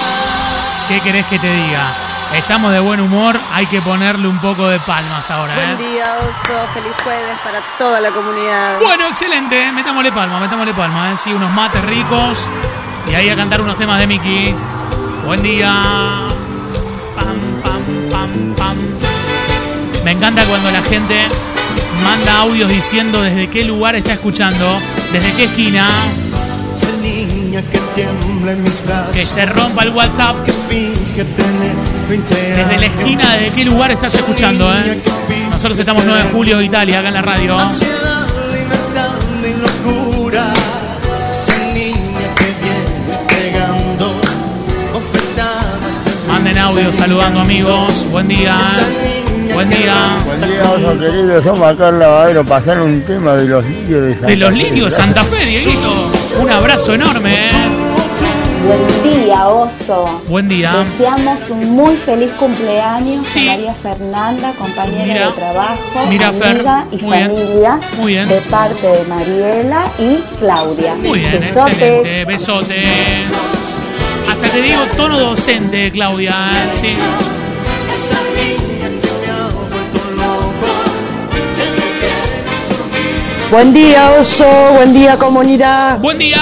¿qué 0.90 1.00
querés 1.02 1.26
que 1.28 1.38
te 1.38 1.48
diga? 1.48 1.84
Estamos 2.36 2.72
de 2.72 2.80
buen 2.80 3.00
humor, 3.00 3.36
hay 3.54 3.66
que 3.68 3.80
ponerle 3.82 4.28
un 4.28 4.40
poco 4.40 4.68
de 4.68 4.80
palmas 4.80 5.30
ahora, 5.30 5.54
¿eh? 5.54 5.76
Buen 5.76 5.78
día, 5.78 6.16
Oso. 6.18 6.68
Feliz 6.74 6.94
jueves 7.04 7.38
para 7.44 7.62
toda 7.78 8.02
la 8.02 8.10
comunidad. 8.10 8.80
Bueno, 8.82 9.08
excelente, 9.08 9.68
¿eh? 9.68 9.72
metámosle 9.72 10.12
palma, 10.12 10.40
metámosle 10.40 10.74
palma, 10.74 11.12
¿eh? 11.12 11.18
sí, 11.18 11.32
unos 11.32 11.52
mates 11.52 11.84
ricos 11.86 12.50
y 13.08 13.14
ahí 13.14 13.30
a 13.30 13.36
cantar 13.36 13.62
unos 13.62 13.78
temas 13.78 14.00
de 14.00 14.08
Mickey. 14.08 14.56
Buen 15.26 15.44
día. 15.44 16.28
Pam, 17.16 17.62
pam, 17.64 17.84
pam, 18.10 18.56
pam. 18.56 18.78
Me 20.04 20.12
encanta 20.12 20.44
cuando 20.46 20.72
la 20.72 20.82
gente 20.82 21.28
manda 22.04 22.40
audios 22.40 22.70
diciendo 22.70 23.22
desde 23.22 23.48
qué 23.48 23.64
lugar 23.64 23.96
está 23.96 24.14
escuchando, 24.14 24.80
desde 25.12 25.34
qué 25.34 25.44
esquina, 25.44 25.88
niña 27.62 27.72
que 27.72 27.78
tiembla 27.96 28.52
en 28.52 28.64
mis 28.64 28.86
brazos. 28.86 29.16
que 29.16 29.26
se 29.26 29.46
rompa 29.46 29.84
el 29.84 29.90
WhatsApp, 29.90 30.44
que 30.44 30.52
finge 30.70 31.24
tener 31.24 31.76
20 32.08 32.36
desde 32.36 32.78
la 32.78 32.86
esquina, 32.86 33.34
desde 33.34 33.56
qué 33.56 33.66
lugar 33.66 33.92
estás 33.92 34.16
escuchando. 34.16 34.72
¿eh? 34.74 35.02
Nosotros 35.52 35.78
estamos 35.78 36.04
9 36.06 36.24
de 36.24 36.30
julio, 36.30 36.62
Italia, 36.62 37.00
acá 37.00 37.10
en 37.10 37.14
la 37.16 37.22
radio. 37.22 37.58
Ansiedad, 37.58 38.28
libertad 38.54 39.16
y 39.44 39.92
locura. 39.94 40.54
Esa 41.32 41.58
niña 41.74 42.36
que 42.36 42.46
viene 42.62 43.28
pegando 43.28 44.22
bofetadas 44.94 46.06
en 46.08 46.28
Manden 46.28 46.58
audio 46.58 46.94
saludando 46.94 47.42
amigos. 47.42 48.06
Buen 48.12 48.28
día. 48.28 48.60
Buen 49.60 49.70
día. 49.72 50.18
Buen 50.24 50.52
día, 50.52 50.72
Oso 50.72 50.98
querido. 50.98 51.44
Somos 51.44 51.68
acá 51.68 51.90
en 51.90 52.00
Lavadero. 52.00 52.46
Pasar 52.46 52.80
un 52.80 53.02
tema 53.02 53.36
de 53.36 53.46
los 53.46 53.66
lirios 53.66 54.04
de 54.04 54.14
Santa 54.14 54.28
De 54.28 54.38
los 54.38 54.50
Fe. 54.52 54.56
lirios, 54.56 54.94
Santa 54.94 55.24
Fe, 55.26 55.46
Dieguito. 55.46 56.12
Un 56.42 56.50
abrazo 56.50 56.94
enorme. 56.94 57.48
¿eh? 57.48 57.50
Buen 58.66 59.26
día, 59.26 59.50
oso. 59.50 60.22
Buen 60.30 60.48
día. 60.48 60.72
Deseamos 60.78 61.50
un 61.50 61.72
muy 61.72 61.98
feliz 61.98 62.32
cumpleaños 62.40 63.28
Sí. 63.28 63.50
a 63.50 63.52
María 63.52 63.74
Fernanda, 63.74 64.54
compañera 64.58 65.04
Mira. 65.06 65.26
de 65.28 65.34
trabajo, 65.34 66.06
Mira, 66.10 66.32
Fer. 66.32 66.56
amiga 66.60 66.86
y 66.94 66.98
Muy 67.02 67.18
bien. 67.18 67.28
familia, 67.30 67.80
Muy 67.98 68.12
bien. 68.14 68.28
de 68.30 68.42
parte 68.50 68.88
de 68.88 69.04
Mariela 69.10 69.84
y 70.00 70.20
Claudia. 70.40 70.96
Muy 70.96 71.20
bien, 71.20 71.38
Besotes. 71.38 71.74
excelente. 71.74 72.26
Besotes. 72.26 72.88
Hasta 74.30 74.48
te 74.54 74.62
digo 74.62 74.80
tono 74.96 75.20
docente, 75.20 75.92
Claudia. 75.92 76.32
¿eh? 76.32 76.70
Sí. 76.72 76.94
Buen 83.52 83.74
día, 83.74 84.12
Oso. 84.20 84.46
Buen 84.76 84.94
día, 84.94 85.18
comunidad. 85.18 85.98
Buen 86.00 86.18
día. 86.20 86.38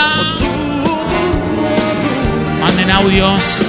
Manden 2.59 2.91
audios 2.91 3.59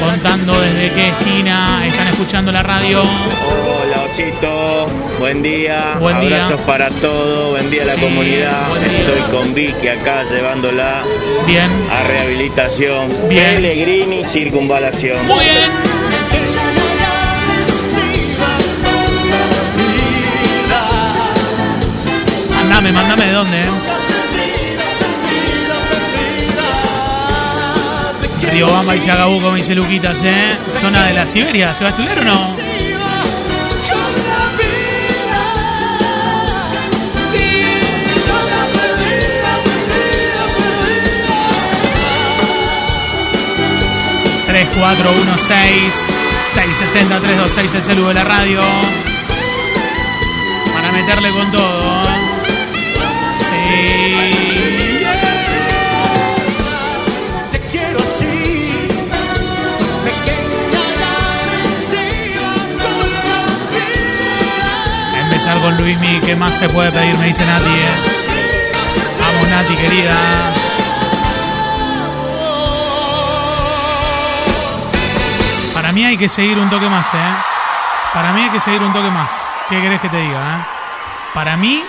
contando 0.00 0.52
desde 0.60 0.90
qué 0.92 1.08
esquina 1.08 1.80
están 1.86 2.08
escuchando 2.08 2.52
la 2.52 2.62
radio. 2.62 3.00
Hola 3.02 4.02
Osito, 4.12 4.86
buen 5.18 5.40
día, 5.42 5.96
Buen 5.98 6.20
día. 6.20 6.44
abrazos 6.44 6.60
para 6.66 6.90
todos, 6.90 7.52
buen 7.52 7.70
día 7.70 7.82
a 7.82 7.86
la 7.86 7.92
Sí, 7.94 8.00
comunidad, 8.00 8.62
estoy 8.84 9.20
con 9.38 9.54
Vicky 9.54 9.88
acá 9.88 10.24
llevándola 10.24 11.02
Bien. 11.46 11.70
a 11.90 12.02
rehabilitación, 12.06 13.08
Bien. 13.30 13.54
Pellegrini 13.54 14.24
Circunvalación. 14.26 15.26
Muy 15.26 15.44
bien. 15.44 15.70
Vida. 22.80 22.92
Mandame, 22.92 22.92
mandame 22.92 23.26
de 23.26 23.32
dónde, 23.32 23.60
¿eh? 23.60 23.70
Río 28.52 28.66
Bamba 28.70 28.94
y 28.94 29.00
Chagabuco, 29.00 29.50
me 29.50 29.58
dice 29.58 29.74
Luquitas, 29.74 30.22
¿eh? 30.22 30.56
Zona 30.70 31.06
de 31.06 31.14
la 31.14 31.26
Siberia. 31.26 31.74
¿Se 31.74 31.82
va 31.82 31.90
a 31.90 31.92
estudiar 31.92 32.18
o 32.20 32.24
no? 32.24 32.56
Tres, 44.46 44.68
cuatro, 44.78 45.12
uno, 45.20 45.36
seis, 45.36 46.06
seis, 46.48 46.78
sesenta, 46.78 47.18
tres, 47.18 47.36
dos, 47.36 47.50
seis, 47.50 47.74
el 47.74 47.82
celu 47.82 48.06
de 48.06 48.14
la 48.14 48.22
radio. 48.22 48.62
Para 50.72 50.92
meterle 50.92 51.30
con 51.30 51.50
todo. 51.50 52.02
¿eh? 52.02 52.23
Empezar 65.20 65.60
con 65.60 65.76
Luismi, 65.76 66.20
¿qué 66.20 66.36
más 66.36 66.56
se 66.56 66.68
puede 66.68 66.90
pedir? 66.92 67.18
Me 67.18 67.26
dice 67.26 67.44
Nati, 67.44 67.66
¿eh? 67.66 67.94
Vamos, 69.20 69.48
Nati, 69.48 69.74
querida. 69.74 70.14
Para 75.74 75.92
mí 75.92 76.04
hay 76.04 76.16
que 76.16 76.28
seguir 76.28 76.58
un 76.58 76.70
toque 76.70 76.88
más, 76.88 77.12
¿eh? 77.12 77.34
Para 78.14 78.32
mí 78.32 78.42
hay 78.42 78.50
que 78.50 78.60
seguir 78.60 78.80
un 78.80 78.92
toque 78.92 79.10
más. 79.10 79.32
¿Qué 79.68 79.82
querés 79.82 80.00
que 80.00 80.08
te 80.08 80.18
diga, 80.18 80.38
eh? 80.38 80.64
Para 81.34 81.56
mí 81.56 81.84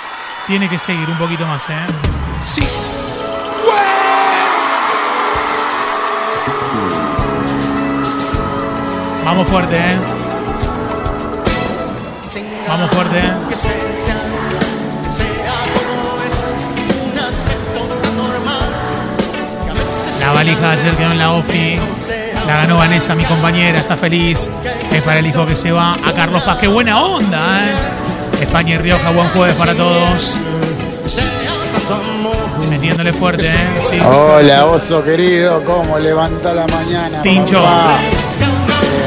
tiene 0.48 0.70
que 0.70 0.78
seguir 0.78 1.10
un 1.10 1.18
poquito 1.18 1.46
más, 1.48 1.70
¿eh? 1.70 1.74
Sí. 2.44 2.62
Vamos 9.24 9.48
fuerte, 9.48 9.76
¿eh? 9.76 9.98
Vamos 12.68 12.90
fuerte, 12.92 13.20
¿eh? 13.20 13.34
La 20.20 20.32
valija 20.32 20.60
de 20.60 20.68
ayer 20.68 20.96
quedó 20.96 21.12
en 21.12 21.18
la 21.18 21.32
OFI. 21.32 21.80
La 22.46 22.58
ganó 22.58 22.78
Vanessa, 22.78 23.16
mi 23.16 23.26
compañera, 23.26 23.80
está 23.80 23.98
feliz. 23.98 24.50
Es 24.92 25.02
para 25.04 25.20
el 25.20 25.26
hijo 25.26 25.46
que 25.46 25.56
se 25.56 25.72
va 25.72 25.94
a 25.94 26.14
Carlos 26.16 26.44
Paz. 26.44 26.60
¡Qué 26.60 26.68
buena 26.68 27.00
onda, 27.04 27.66
eh! 27.66 28.15
España 28.42 28.76
y 28.76 28.78
Rioja, 28.78 29.10
buen 29.12 29.28
jueves 29.30 29.56
para 29.56 29.74
todos. 29.74 30.40
Metiéndole 32.70 33.14
fuerte, 33.14 33.48
¿eh? 33.48 33.68
Sí. 33.90 34.00
Hola, 34.02 34.66
oso 34.66 35.04
querido. 35.04 35.64
¿Cómo 35.64 35.98
levanta 36.00 36.54
la 36.54 36.66
mañana? 36.68 37.22
Tincho. 37.22 37.62
papá? 37.64 38.00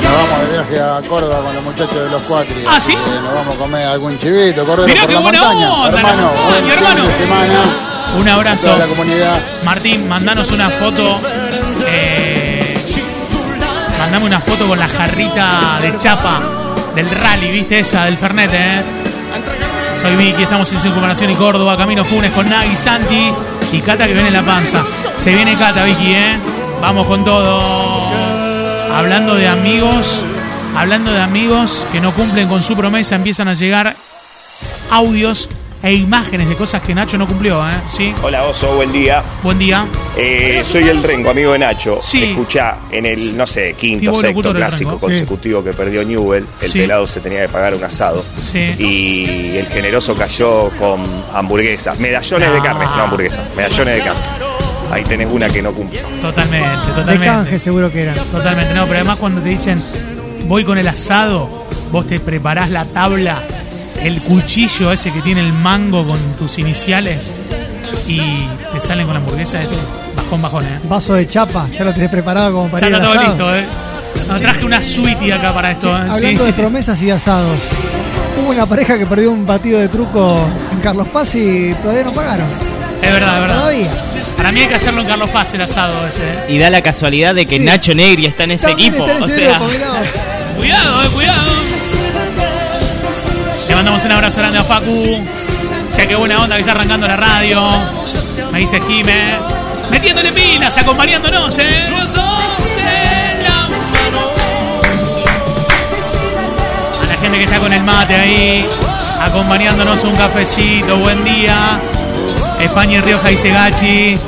nos 0.03 0.13
vamos 0.13 0.41
de 0.47 0.53
viaje 0.53 0.81
a 0.81 1.07
Córdoba 1.09 1.43
con 1.45 1.55
los 1.55 1.65
muchachos 1.65 1.95
de 2.05 2.11
los 2.11 2.23
cuatri. 2.23 2.65
¿Ah, 2.69 2.81
sí? 2.81 2.93
Eh, 2.93 2.97
nos 3.23 3.35
vamos 3.35 3.57
a 3.57 3.59
comer 3.59 3.87
algún 3.87 4.19
chivito, 4.19 4.65
cordero 4.65 4.87
Mirá 4.89 5.01
por 5.03 5.09
qué 5.09 5.15
la 5.15 5.21
buena 5.21 5.41
montaña. 5.43 5.73
onda, 5.73 5.91
la 5.91 5.99
hermano, 5.99 6.23
montaña, 6.29 6.49
buen 6.49 6.63
fin 6.65 6.73
hermano. 6.73 7.05
de 7.05 7.13
semana. 7.19 7.61
Un 8.19 8.29
abrazo. 8.29 8.73
A 8.73 8.79
la 8.79 8.87
comunidad. 8.87 9.41
Martín, 9.65 10.09
mandanos 10.09 10.51
una 10.53 10.71
foto. 10.71 11.21
eh, 11.89 12.79
mandame 13.99 14.25
una 14.25 14.41
foto 14.41 14.67
con 14.67 14.79
la 14.79 14.89
jarrita 14.89 15.79
de 15.83 15.97
chapa 15.99 16.41
del 16.95 17.11
rally, 17.11 17.51
¿viste 17.51 17.81
esa? 17.81 18.05
Del 18.07 18.17
Fernet, 18.17 18.51
¿eh? 18.55 18.85
Soy 20.01 20.15
Vicky, 20.15 20.45
estamos 20.45 20.73
en 20.73 20.79
Circunvalación 20.79 21.31
y 21.31 21.35
Córdoba, 21.35 21.77
Camino 21.77 22.05
Funes 22.05 22.31
con 22.31 22.49
Nagui, 22.49 22.77
Santi 22.77 23.33
y 23.73 23.81
Cata 23.81 24.07
que 24.07 24.15
viene 24.15 24.29
en 24.29 24.35
la 24.35 24.45
panza. 24.45 24.85
Se 25.17 25.35
viene 25.35 25.57
Cata, 25.57 25.83
Vicky, 25.83 26.13
¿eh? 26.13 26.39
Vamos 26.81 27.07
con 27.09 27.25
todo. 27.25 27.61
Hablando 28.95 29.35
de 29.35 29.49
amigos, 29.49 30.25
hablando 30.77 31.13
de 31.13 31.21
amigos 31.21 31.85
que 31.91 32.01
no 32.01 32.13
cumplen 32.13 32.49
con 32.49 32.63
su 32.63 32.77
promesa, 32.77 33.17
empiezan 33.17 33.49
a 33.49 33.55
llegar 33.55 33.97
audios 34.91 35.49
e 35.83 35.93
imágenes 35.95 36.49
de 36.49 36.57
cosas 36.57 36.83
que 36.83 36.95
Nacho 36.95 37.17
no 37.19 37.27
cumplió, 37.27 37.67
¿eh? 37.69 37.75
¿Sí? 37.87 38.13
Hola 38.23 38.45
Oso, 38.45 38.75
buen 38.75 38.91
día. 38.93 39.23
Buen 39.43 39.59
día. 39.59 39.87
Eh, 40.17 40.63
soy 40.65 40.89
el 40.89 41.03
Rengo, 41.03 41.31
amigo 41.31 41.53
de 41.53 41.61
Nacho. 41.61 42.01
Sí. 42.03 42.25
Escucha, 42.25 42.79
en 42.91 43.07
el, 43.07 43.37
no 43.37 43.47
sé, 43.47 43.75
quinto, 43.75 44.13
sexto 44.21 44.53
clásico 44.53 44.99
consecutivo 44.99 45.63
que 45.63 45.73
perdió 45.73 46.05
Newell, 46.05 46.45
el 46.61 46.69
Sí. 46.71 46.81
pelado 46.81 47.07
se 47.07 47.21
tenía 47.21 47.43
que 47.43 47.49
pagar 47.49 47.75
un 47.75 47.85
asado. 47.85 48.25
Sí. 48.41 48.73
Y 48.79 49.57
el 49.57 49.67
generoso 49.67 50.15
cayó 50.17 50.71
con 50.79 51.05
hamburguesas, 51.33 51.99
medallones 52.01 52.53
de 52.53 52.61
carne, 52.61 52.85
no 52.85 53.03
hamburguesas, 53.05 53.41
medallones 53.57 53.95
de 53.97 54.01
carne. 54.03 54.21
Ahí 54.91 55.05
tenés 55.05 55.29
una 55.31 55.49
que 55.49 55.61
no 55.63 55.73
cumple. 55.73 56.01
Totalmente, 56.21 56.69
De 56.87 56.93
totalmente. 56.95 57.27
canje 57.27 57.59
seguro 57.59 57.93
que 57.93 58.03
era. 58.03 58.15
Totalmente, 58.15 58.75
no, 58.75 58.85
pero 58.87 58.97
además 58.97 59.19
cuando 59.19 59.41
te 59.43 59.51
dicen 59.51 59.81
voy 60.47 60.65
con 60.65 60.79
el 60.79 60.89
asado, 60.89 61.67
vos 61.93 62.07
te 62.07 62.19
preparás 62.19 62.71
la 62.71 62.87
tabla, 62.87 63.43
el 64.03 64.21
cuchillo 64.23 64.93
ese 64.93 65.13
que 65.13 65.21
tiene 65.23 65.41
el 65.41 65.53
mango 65.53 66.07
con 66.07 66.19
tus 66.39 66.59
iniciales 66.59 67.33
y 68.07 68.21
te 68.73 68.81
salen 68.81 69.07
con 69.07 69.15
la 69.15 69.21
hamburguesa, 69.21 69.61
es 69.63 69.79
bajón, 70.17 70.43
bajón, 70.43 70.65
¿eh? 70.65 70.79
Vaso 70.89 71.15
de 71.15 71.27
chapa, 71.27 71.67
ya 71.77 71.85
lo 71.85 71.93
tenés 71.93 72.11
preparado 72.11 72.53
como 72.53 72.69
para 72.71 72.81
Ya 72.83 72.87
ir 72.89 72.93
está 72.95 73.05
todo 73.07 73.19
asado. 73.21 73.29
listo, 73.29 73.57
¿eh? 73.57 74.39
Traje 74.41 74.65
una 74.65 74.83
suite 74.83 75.33
acá 75.33 75.53
para 75.53 75.73
esto, 75.73 75.89
¿eh? 75.91 76.01
Hablando 76.11 76.41
Sí. 76.43 76.47
de 76.47 76.53
promesas 76.53 77.03
y 77.03 77.11
asados. 77.11 77.59
Hubo 78.41 78.51
una 78.51 78.67
pareja 78.67 78.97
que 78.99 79.07
perdió 79.07 79.31
un 79.33 79.47
batido 79.47 79.79
de 79.81 79.89
truco 79.89 80.39
en 80.73 80.81
Carlos 80.81 81.09
Paz 81.09 81.35
y 81.35 81.75
todavía 81.83 82.05
no 82.05 82.13
pagaron. 82.15 82.47
Es 83.03 83.13
verdad, 83.13 83.35
es 83.37 83.41
verdad. 83.43 83.59
Todavía. 83.61 83.91
Para 84.37 84.53
mí 84.53 84.61
hay 84.61 84.67
que 84.69 84.75
hacerlo 84.75 85.01
en 85.03 85.07
Carlos 85.07 85.31
Paz 85.31 85.55
el 85.55 85.63
asado 85.63 86.07
ese, 86.07 86.23
¿eh? 86.23 86.45
Y 86.55 86.59
da 86.59 86.69
la 86.71 86.83
casualidad 86.83 87.35
de 87.35 87.47
que 87.47 87.57
Sí. 87.59 87.65
Nacho 87.65 87.95
Negri 87.95 88.27
está 88.27 88.45
en 88.45 88.53
ese 88.53 88.67
También 88.69 88.95
equipo. 88.95 89.07
está 89.09 89.19
en 89.19 89.23
o 89.25 89.35
sea, 89.35 89.59
grupo. 89.59 89.71
Cuidado, 90.57 91.05
eh, 91.05 91.09
cuidado. 91.15 91.28
Mandamos 93.89 94.05
un 94.05 94.13
abrazo 94.13 94.41
grande 94.41 94.59
a 94.59 94.65
Facu. 94.65 95.25
Che, 95.95 96.07
qué 96.07 96.15
buena 96.15 96.43
onda 96.43 96.57
que 96.57 96.61
está 96.61 96.73
arrancando 96.73 97.09
la 97.09 97.17
radio. 97.17 97.71
Me 98.53 98.59
dice 98.59 98.83
Jime. 98.87 99.39
Metiéndole 99.91 100.31
pilas, 100.31 100.77
acompañándonos, 100.77 101.57
¿eh? 101.57 101.89
A 107.01 107.07
la 107.07 107.17
gente 107.23 107.39
que 107.39 107.45
está 107.45 107.59
con 107.61 107.73
el 107.73 107.83
mate 107.83 108.15
ahí, 108.15 108.69
acompañándonos 109.23 110.05
un 110.05 110.17
cafecito. 110.17 110.99
Buen 110.99 111.25
día. 111.25 111.81
España 112.61 112.99
y 112.99 113.01
Rioja 113.01 113.31
y 113.31 113.39
Segachi. 113.39 114.19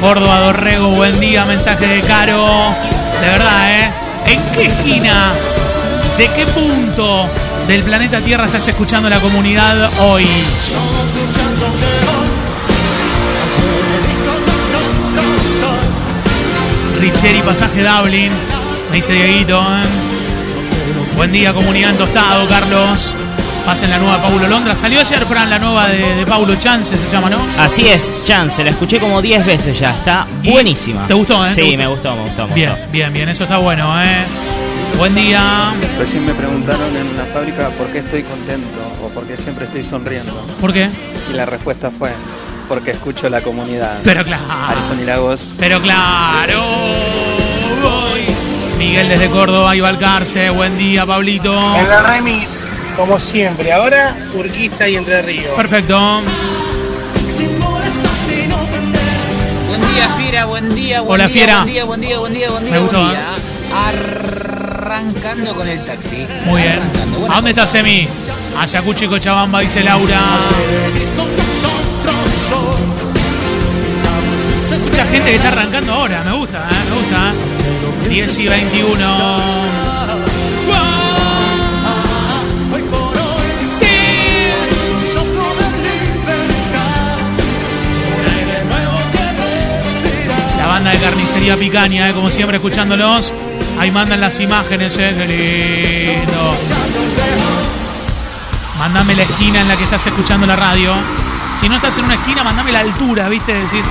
Córdoba, 0.00 0.38
Dorrego, 0.38 0.90
buen 0.90 1.18
día. 1.18 1.44
Mensaje 1.46 1.84
de 1.84 2.00
Caro. 2.02 2.76
De 3.20 3.26
verdad, 3.28 3.72
¿eh? 3.72 3.90
¿En 4.26 4.40
qué 4.54 4.66
esquina? 4.66 5.32
¿De 6.16 6.28
qué 6.28 6.46
punto 6.46 7.28
del 7.68 7.82
planeta 7.82 8.20
Tierra 8.20 8.46
estás 8.46 8.66
escuchando 8.68 9.08
la 9.08 9.18
comunidad 9.20 9.90
hoy? 10.00 10.26
Richeri, 17.00 17.40
pasaje 17.42 17.82
Dublin. 17.82 18.30
Me 18.90 18.96
dice 18.96 19.12
Dieguito. 19.12 19.60
¿eh? 19.60 19.82
Buen 21.16 21.30
día, 21.32 21.52
comunidad 21.52 21.90
en 21.90 21.96
tostado, 21.98 22.46
Carlos. 22.48 23.14
Pasen 23.64 23.90
la 23.90 23.98
nueva 23.98 24.16
de 24.16 24.22
Paulo 24.22 24.48
Londra. 24.48 24.74
Salió 24.74 25.00
ayer, 25.00 25.24
Fran, 25.26 25.48
la 25.50 25.58
nueva 25.58 25.88
de, 25.88 26.14
de 26.16 26.26
Paulo 26.26 26.54
Chance, 26.56 26.96
se 26.96 27.10
llama, 27.12 27.28
¿no? 27.30 27.38
Así 27.58 27.86
es, 27.86 28.24
Chance, 28.26 28.64
la 28.64 28.70
escuché 28.70 28.98
como 28.98 29.20
10 29.20 29.44
veces 29.46 29.78
ya. 29.78 29.90
Está 29.90 30.26
buenísima. 30.42 31.06
¿Te 31.06 31.14
gustó, 31.14 31.46
eh? 31.46 31.50
Sí, 31.54 31.60
¿Te 31.60 31.62
gustó? 31.62 31.78
me 31.78 31.86
gustó, 31.86 32.16
me 32.16 32.22
gustó, 32.22 32.48
me 32.48 32.54
Bien, 32.54 32.70
gustó. 32.70 32.86
bien, 32.90 33.12
bien. 33.12 33.28
Eso 33.28 33.44
está 33.44 33.58
bueno, 33.58 34.00
¿eh? 34.02 34.24
Buen 35.00 35.14
día. 35.14 35.70
Recién 35.98 36.26
me 36.26 36.34
preguntaron 36.34 36.94
en 36.94 37.06
una 37.08 37.24
fábrica 37.24 37.70
por 37.70 37.86
qué 37.86 38.00
estoy 38.00 38.22
contento 38.22 38.78
o 39.02 39.08
por 39.08 39.24
qué 39.24 39.34
siempre 39.34 39.64
estoy 39.64 39.82
sonriendo. 39.82 40.30
¿Por 40.60 40.74
qué? 40.74 40.90
Y 41.30 41.32
la 41.32 41.46
respuesta 41.46 41.90
fue 41.90 42.10
porque 42.68 42.90
escucho 42.90 43.30
la 43.30 43.40
comunidad. 43.40 44.00
Pero 44.04 44.22
claro. 44.26 44.44
Y 45.00 45.04
Lagos. 45.06 45.56
Pero 45.58 45.80
claro. 45.80 46.62
voy. 47.80 48.26
Miguel 48.76 49.08
desde 49.08 49.30
Córdoba 49.30 49.74
y 49.74 49.80
Balcarce. 49.80 50.50
Buen 50.50 50.76
día, 50.76 51.06
Pablito. 51.06 51.54
En 51.78 51.88
la 51.88 52.02
remis, 52.02 52.68
como 52.94 53.18
siempre. 53.18 53.72
Ahora 53.72 54.14
Urquiza 54.34 54.86
y 54.86 54.96
Entre 54.96 55.22
Ríos. 55.22 55.54
Perfecto. 55.56 56.20
Buen 59.66 59.80
día, 59.80 60.08
Fiera, 60.18 60.44
buen 60.44 60.74
día, 60.74 61.00
buen 61.00 61.12
Hola, 61.14 61.26
día, 61.26 61.32
Fiera. 61.32 61.56
buen 61.62 61.72
día, 61.72 61.84
buen 61.86 62.00
día, 62.02 62.18
buen 62.18 62.34
día, 62.34 62.50
buen 62.50 62.64
día, 62.66 62.72
Me 62.74 62.78
buen 62.80 62.82
gustó, 62.82 63.08
día. 63.08 63.26
Arrancando 64.80 65.54
con 65.54 65.68
el 65.68 65.84
taxi. 65.84 66.26
Muy 66.46 66.62
bien. 66.62 66.80
¿A 67.28 67.34
dónde 67.34 67.50
está 67.50 67.66
Semi? 67.66 68.08
Ayacucho 68.56 69.04
y 69.04 69.08
Cochabamba, 69.08 69.60
dice 69.60 69.84
Laura. 69.84 70.38
Mucha 74.82 75.04
gente 75.04 75.30
que 75.30 75.36
está 75.36 75.48
arrancando 75.48 75.92
ahora. 75.92 76.24
Me 76.24 76.32
gusta, 76.32 76.60
¿eh? 76.60 76.88
Me 76.88 76.96
gusta. 76.96 77.34
10 78.08 78.38
y 78.38 78.48
21. 78.48 79.79
Banda 90.90 91.06
de 91.06 91.10
carnicería 91.10 91.56
Picaña, 91.56 92.08
¿eh? 92.08 92.12
como 92.12 92.30
siempre, 92.30 92.56
escuchándolos. 92.56 93.32
Ahí 93.78 93.90
mandan 93.90 94.20
las 94.20 94.40
imágenes, 94.40 94.96
¿eh? 94.98 95.14
Qué 95.16 95.26
lindo. 95.26 96.56
Mándame 98.78 99.14
la 99.14 99.22
esquina 99.22 99.60
en 99.60 99.68
la 99.68 99.76
que 99.76 99.84
estás 99.84 100.06
escuchando 100.06 100.46
la 100.46 100.56
radio. 100.56 100.94
Si 101.60 101.68
no 101.68 101.76
estás 101.76 101.96
en 101.98 102.06
una 102.06 102.14
esquina, 102.14 102.42
mándame 102.42 102.72
la 102.72 102.80
altura, 102.80 103.28
¿viste? 103.28 103.52
Decís, 103.54 103.84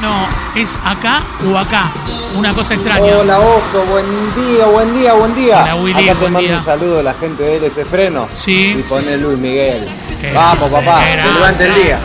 no, 0.00 0.26
es 0.54 0.78
acá 0.84 1.22
o 1.52 1.58
acá. 1.58 1.90
Una 2.36 2.54
cosa 2.54 2.74
extraña. 2.74 3.18
Hola 3.18 3.38
Oso, 3.40 3.84
buen 3.90 4.06
día, 4.34 4.66
buen 4.66 4.98
día, 4.98 5.12
buen 5.14 5.34
día. 5.34 5.62
Hola, 5.62 5.74
Willy, 5.76 6.08
Acá 6.08 6.12
te 6.14 6.20
buen 6.20 6.32
mando 6.32 6.48
día. 6.48 6.58
un 6.58 6.64
saludo 6.64 6.98
a 7.00 7.02
la 7.02 7.14
gente 7.14 7.42
de 7.42 7.56
LS 7.68 7.84
Freno. 7.88 8.28
Sí. 8.34 8.76
Y 8.78 8.82
pone 8.82 9.16
Luis 9.18 9.38
Miguel. 9.38 9.88
Vamos 10.34 10.70
papá, 10.70 11.02
que 11.04 11.32
levante 11.32 11.66
el 11.66 11.74
día. 11.74 11.98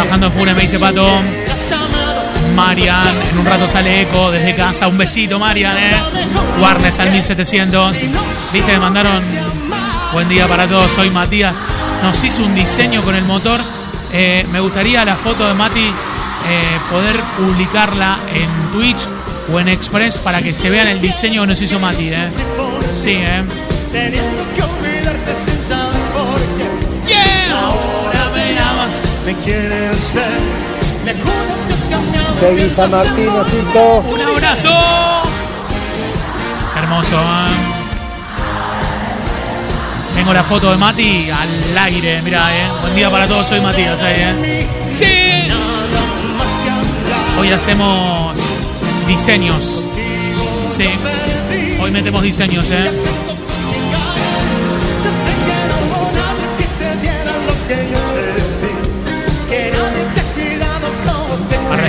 Trabajando 0.00 0.28
en 0.28 0.32
Fune, 0.32 0.54
me 0.54 0.62
dice 0.62 0.78
Pato. 0.78 1.06
Marian, 2.54 3.20
en 3.32 3.38
un 3.38 3.44
rato 3.44 3.68
sale 3.68 4.00
Eco 4.00 4.30
desde 4.30 4.56
casa. 4.56 4.88
Un 4.88 4.96
besito, 4.96 5.38
Marian, 5.38 5.76
¿eh? 5.76 5.92
Warnes 6.58 6.98
al 7.00 7.10
1700. 7.10 8.00
Viste, 8.50 8.72
me 8.72 8.78
mandaron. 8.78 9.22
Buen 10.14 10.26
día 10.26 10.46
para 10.46 10.66
todos, 10.66 10.90
soy 10.90 11.10
Matías. 11.10 11.54
Nos 12.02 12.24
hizo 12.24 12.42
un 12.42 12.54
diseño 12.54 13.02
con 13.02 13.14
el 13.14 13.24
motor. 13.26 13.60
Eh, 14.14 14.46
me 14.50 14.60
gustaría 14.60 15.04
la 15.04 15.16
foto 15.16 15.46
de 15.46 15.52
Mati 15.52 15.84
eh, 15.84 15.92
poder 16.90 17.20
publicarla 17.36 18.20
en 18.32 18.72
Twitch 18.72 19.06
o 19.52 19.60
en 19.60 19.68
Express 19.68 20.16
para 20.16 20.40
que 20.40 20.54
se 20.54 20.70
vean 20.70 20.88
el 20.88 21.02
diseño 21.02 21.42
que 21.42 21.48
nos 21.48 21.60
hizo 21.60 21.78
Mati, 21.78 22.08
¿eh? 22.08 22.30
Sí, 22.96 23.18
¿eh? 23.18 23.44
Yeah. 27.06 27.99
Me 29.30 29.36
quieres 29.36 30.12
ver, 30.12 30.40
me 31.04 31.12
juras 31.22 31.64
que 31.64 31.72
has 31.72 31.82
cambiado. 31.82 32.74
San 32.74 32.90
Martín, 32.90 33.28
Osito. 33.28 34.00
Un 34.10 34.20
abrazo. 34.20 34.68
Hermoso, 36.76 37.14
¿eh? 37.14 37.52
Tengo 40.16 40.32
la 40.32 40.42
foto 40.42 40.72
de 40.72 40.78
Mati 40.78 41.30
al 41.30 41.78
aire, 41.78 42.20
mirá, 42.22 42.56
eh. 42.56 42.68
Buen 42.80 42.96
día 42.96 43.08
para 43.08 43.28
todos, 43.28 43.46
soy 43.46 43.60
Matías 43.60 44.02
ahí, 44.02 44.16
eh. 44.18 44.66
Sí. 44.90 45.48
Hoy 47.38 47.52
hacemos 47.52 48.36
diseños. 49.06 49.88
Sí. 50.76 50.88
Hoy 51.80 51.92
metemos 51.92 52.22
diseños, 52.22 52.68
eh. 52.70 52.90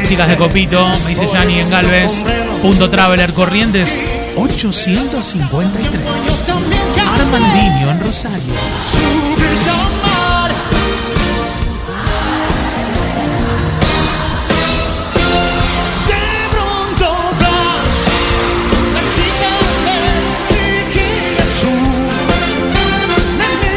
Las 0.02 0.10
chicas 0.10 0.28
de 0.28 0.38
Copito, 0.38 0.88
me 1.04 1.10
dice 1.10 1.28
Yani 1.28 1.60
en 1.60 1.70
Galvez. 1.70 2.26
Punto 2.62 2.90
Traveler 2.90 3.32
Corrientes 3.34 4.00
853. 4.36 6.02
Armandinho 6.98 7.92
en 7.92 8.00
Rosario. 8.00 8.54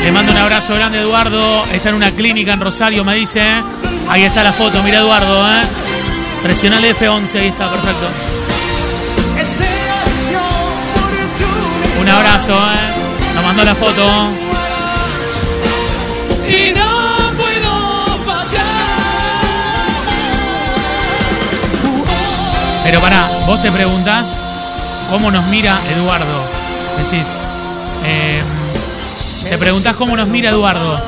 Le 0.03 0.13
mando 0.13 0.33
un 0.33 0.39
abrazo 0.39 0.75
grande, 0.75 1.01
Eduardo. 1.01 1.65
Está 1.73 1.91
en 1.91 1.97
una 1.97 2.11
clínica 2.13 2.53
en 2.53 2.61
Rosario, 2.61 3.05
me 3.05 3.15
dice. 3.15 3.43
Ahí 4.09 4.23
está 4.23 4.43
la 4.43 4.53
foto, 4.53 4.83
mira 4.83 4.99
Eduardo, 4.99 5.47
¿eh? 5.51 5.84
Presiona 6.45 6.77
el 6.77 6.95
F11, 6.95 7.41
ahí 7.41 7.49
está, 7.49 7.71
perfecto. 7.71 8.07
Un 12.03 12.09
abrazo, 12.11 12.53
¿eh? 12.53 13.35
Nos 13.35 13.45
mandó 13.45 13.65
la 13.65 13.75
foto. 13.75 14.29
Y 16.47 16.75
no 16.75 17.31
puedo 17.39 18.07
fallar. 18.27 18.63
Pero 22.85 23.01
pará, 23.01 23.27
vos 23.47 23.63
te 23.63 23.73
preguntás 23.73 24.39
cómo 25.09 25.31
nos 25.31 25.47
mira 25.47 25.79
Eduardo. 25.97 26.45
Decís, 26.99 27.27
eh, 28.05 28.43
te 29.49 29.57
preguntás 29.57 29.97
cómo 29.97 30.15
nos 30.15 30.29
mira 30.29 30.51
Eduardo. 30.51 31.03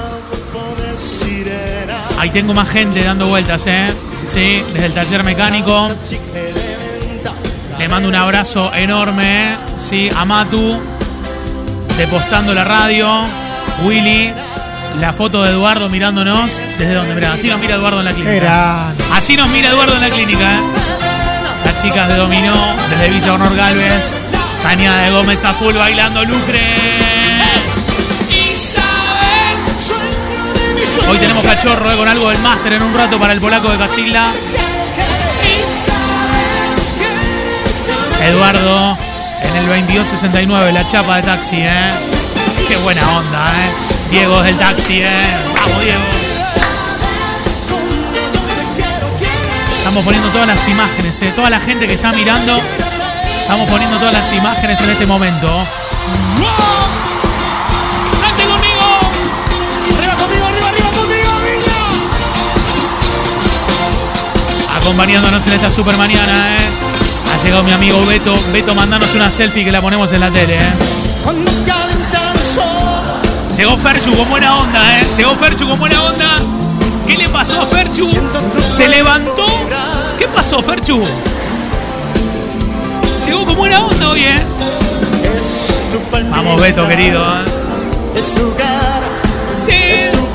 Ahí 2.18 2.30
tengo 2.30 2.54
más 2.54 2.70
gente 2.70 3.04
dando 3.04 3.26
vueltas, 3.26 3.66
¿eh? 3.66 3.92
Sí, 4.26 4.62
desde 4.72 4.86
el 4.86 4.92
taller 4.92 5.24
mecánico. 5.24 5.88
Le 7.78 7.88
mando 7.88 8.08
un 8.08 8.14
abrazo 8.14 8.72
enorme. 8.74 9.56
Sí, 9.78 10.08
a 10.14 10.24
Matu, 10.24 10.78
depostando 11.96 12.54
la 12.54 12.64
radio. 12.64 13.24
Willy, 13.84 14.32
la 15.00 15.12
foto 15.12 15.42
de 15.42 15.50
Eduardo 15.50 15.88
mirándonos. 15.88 16.60
¿Desde 16.78 16.94
dónde? 16.94 17.14
Mirá, 17.14 17.34
así 17.34 17.48
nos 17.48 17.60
mira 17.60 17.74
Eduardo 17.74 17.98
en 18.00 18.06
la 18.06 18.12
clínica. 18.12 18.88
Así 19.12 19.36
nos 19.36 19.48
mira 19.50 19.68
Eduardo 19.70 19.94
en 19.94 20.00
la 20.00 20.10
clínica, 20.10 20.54
¿eh? 20.54 20.60
Las 21.64 21.82
chicas 21.82 22.08
de 22.08 22.16
Dominó, 22.16 22.54
desde 22.90 23.10
Villa 23.10 23.34
Honor 23.34 23.54
Galvez. 23.54 24.14
Tania 24.62 24.94
de 24.94 25.10
Gómez 25.10 25.44
a 25.44 25.52
full 25.52 25.74
bailando 25.74 26.24
Lucre. 26.24 27.15
Hoy 31.08 31.18
tenemos 31.18 31.42
cachorro 31.44 31.92
eh, 31.92 31.96
con 31.96 32.08
algo 32.08 32.30
del 32.30 32.38
máster 32.40 32.72
en 32.72 32.82
un 32.82 32.94
rato 32.94 33.18
para 33.18 33.32
el 33.32 33.40
polaco 33.40 33.70
de 33.70 33.78
Casilda. 33.78 34.32
Eduardo 38.24 38.98
en 39.42 39.56
el 39.56 39.66
2269, 39.66 40.72
la 40.72 40.86
chapa 40.86 41.16
de 41.16 41.22
taxi, 41.22 41.56
¿eh? 41.58 41.92
Qué 42.66 42.76
buena 42.78 43.18
onda, 43.18 43.52
¿eh? 43.52 43.70
Diego 44.10 44.42
es 44.42 44.48
el 44.48 44.58
taxi, 44.58 45.02
¿eh? 45.02 45.36
Vamos, 45.54 45.80
Diego. 45.80 46.02
Estamos 49.78 50.04
poniendo 50.04 50.28
todas 50.30 50.48
las 50.48 50.68
imágenes, 50.68 51.22
¿eh? 51.22 51.32
Toda 51.36 51.50
la 51.50 51.60
gente 51.60 51.86
que 51.86 51.94
está 51.94 52.12
mirando, 52.12 52.60
estamos 53.42 53.68
poniendo 53.68 53.96
todas 53.98 54.14
las 54.14 54.32
imágenes 54.32 54.80
en 54.80 54.90
este 54.90 55.06
momento. 55.06 55.66
Acompañándonos 64.86 65.44
en 65.48 65.52
esta 65.54 65.68
super 65.68 65.96
mañana, 65.96 66.54
¿eh? 66.54 66.68
Ha 67.34 67.42
llegado 67.42 67.64
mi 67.64 67.72
amigo 67.72 68.06
Beto. 68.06 68.38
Beto, 68.52 68.72
mandanos 68.72 69.12
una 69.16 69.32
selfie 69.32 69.64
que 69.64 69.72
la 69.72 69.82
ponemos 69.82 70.12
en 70.12 70.20
la 70.20 70.30
tele, 70.30 70.54
¿eh? 70.54 70.72
Llegó 73.56 73.76
Ferchu 73.78 74.16
con 74.16 74.30
buena 74.30 74.56
onda, 74.58 75.00
¿eh? 75.00 75.06
Llegó 75.16 75.34
Ferchu 75.34 75.68
con 75.68 75.80
buena 75.80 76.00
onda. 76.04 76.40
¿Qué 77.04 77.16
le 77.16 77.28
pasó 77.28 77.62
a 77.62 77.66
Ferchu? 77.66 78.08
¿Se 78.64 78.86
levantó? 78.86 79.44
¿Qué 80.20 80.28
pasó, 80.28 80.62
Ferchu? 80.62 81.02
Llegó 83.26 83.44
con 83.44 83.56
buena 83.56 83.84
onda 83.84 84.10
hoy, 84.10 84.22
¿eh? 84.22 84.42
Vamos, 86.30 86.60
Beto, 86.60 86.86
querido, 86.86 87.24
¿eh? 87.24 87.44
Es 88.16 88.34
tu 88.34 88.54
cara, 88.54 89.08
Sí. 89.52 89.72
es 89.72 90.12
tu 90.12 90.26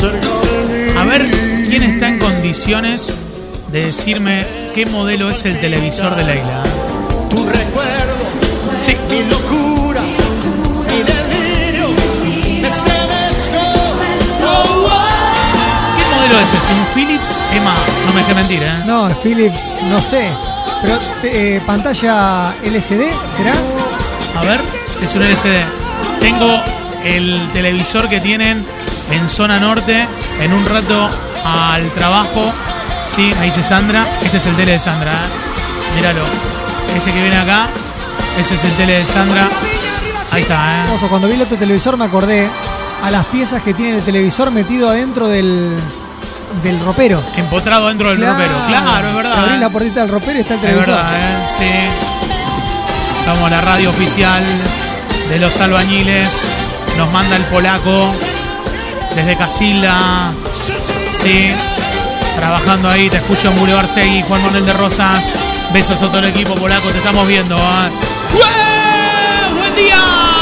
A 0.00 1.04
ver 1.04 1.26
quién 1.68 1.82
está 1.82 2.08
en 2.08 2.18
condiciones 2.20 3.12
de 3.72 3.86
decirme 3.86 4.46
qué 4.74 4.86
modelo 4.86 5.28
es 5.28 5.44
el 5.44 5.60
televisor 5.60 6.14
de 6.14 6.22
Leila. 6.24 6.62
Tu 7.28 7.44
recuerdo, 7.44 8.14
Sí. 8.80 8.96
mi 9.10 9.24
locura, 9.28 10.00
mi 10.02 11.02
delirio, 11.02 11.88
me 12.62 12.68
estremezco. 12.68 13.58
Oh, 14.44 14.86
oh. 14.86 15.98
¿Qué 15.98 16.14
modelo 16.16 16.40
es 16.40 16.54
ese? 16.54 16.72
¿Un 16.72 16.86
Philips? 16.94 17.38
Emma, 17.56 17.74
no 18.06 18.12
me 18.12 18.20
dejes 18.20 18.36
mentir, 18.36 18.62
¿eh? 18.62 18.84
No, 18.86 19.08
Philips, 19.22 19.78
no 19.90 20.00
sé. 20.00 20.28
Pero 20.82 20.96
eh, 21.24 21.60
pantalla 21.66 22.54
LCD, 22.62 23.10
¿será? 23.36 23.54
A 24.36 24.42
ver, 24.44 24.60
es 25.02 25.12
un 25.16 25.22
LCD. 25.24 25.58
Tengo 26.20 26.62
el 27.04 27.48
televisor 27.52 28.08
que 28.08 28.20
tienen 28.20 28.64
en 29.10 29.28
zona 29.28 29.58
norte. 29.58 30.06
En 30.40 30.52
un 30.52 30.64
rato 30.64 31.08
al 31.44 31.88
trabajo. 31.92 32.52
Sí, 33.06 33.32
ahí 33.40 33.46
dice 33.48 33.62
Sandra. 33.62 34.06
Este 34.22 34.36
es 34.38 34.46
el 34.46 34.56
tele 34.56 34.72
de 34.72 34.78
Sandra. 34.78 35.12
¿eh? 35.12 35.94
Míralo. 35.96 36.22
Este 36.96 37.12
que 37.12 37.20
viene 37.20 37.36
acá. 37.38 37.66
Ese 38.38 38.54
es 38.54 38.64
el 38.64 38.72
tele 38.72 38.98
de 38.98 39.04
Sandra. 39.04 39.48
Ahí 40.32 40.42
está, 40.42 40.84
¿eh? 40.84 40.90
Oso, 40.94 41.08
cuando 41.08 41.26
vi 41.28 41.34
el 41.34 41.42
otro 41.42 41.56
televisor 41.56 41.96
me 41.96 42.04
acordé 42.04 42.48
a 43.02 43.10
las 43.10 43.24
piezas 43.26 43.62
que 43.62 43.72
tiene 43.74 43.96
el 43.96 44.02
televisor 44.02 44.50
metido 44.50 44.90
adentro 44.90 45.26
del, 45.28 45.74
del 46.62 46.80
ropero. 46.80 47.22
Empotrado 47.36 47.88
dentro 47.88 48.10
del 48.10 48.18
ropero. 48.20 48.52
Claro, 48.68 49.08
es 49.08 49.14
verdad. 49.14 49.38
Abrís 49.38 49.56
¿eh? 49.56 49.60
la 49.60 49.70
puertita 49.70 50.00
del 50.02 50.10
ropero 50.10 50.38
y 50.38 50.40
está 50.42 50.54
el 50.54 50.60
Es 50.60 50.66
televisor. 50.66 50.94
verdad, 50.94 51.12
¿eh? 51.14 51.46
Sí. 51.56 53.24
Somos 53.24 53.50
la 53.50 53.60
radio 53.60 53.90
oficial 53.90 54.42
de 55.30 55.38
los 55.38 55.58
albañiles. 55.60 56.40
Nos 56.98 57.10
manda 57.12 57.36
el 57.36 57.42
polaco 57.44 58.12
desde 59.14 59.36
Casilda. 59.36 60.32
Sí. 61.12 61.52
Trabajando 62.36 62.88
ahí, 62.88 63.10
te 63.10 63.16
escucho 63.16 63.48
en 63.48 63.56
Boulevard 63.56 63.88
Segui, 63.88 64.22
Juan 64.22 64.42
Manuel 64.42 64.64
de 64.64 64.72
Rosas. 64.72 65.32
Besos 65.72 66.00
a 66.02 66.06
todo 66.06 66.20
el 66.20 66.26
equipo 66.26 66.54
polaco, 66.54 66.88
te 66.90 66.98
estamos 66.98 67.26
viendo. 67.26 67.56
¿eh? 67.56 67.90
¡Buen 69.58 69.74
día! 69.74 70.37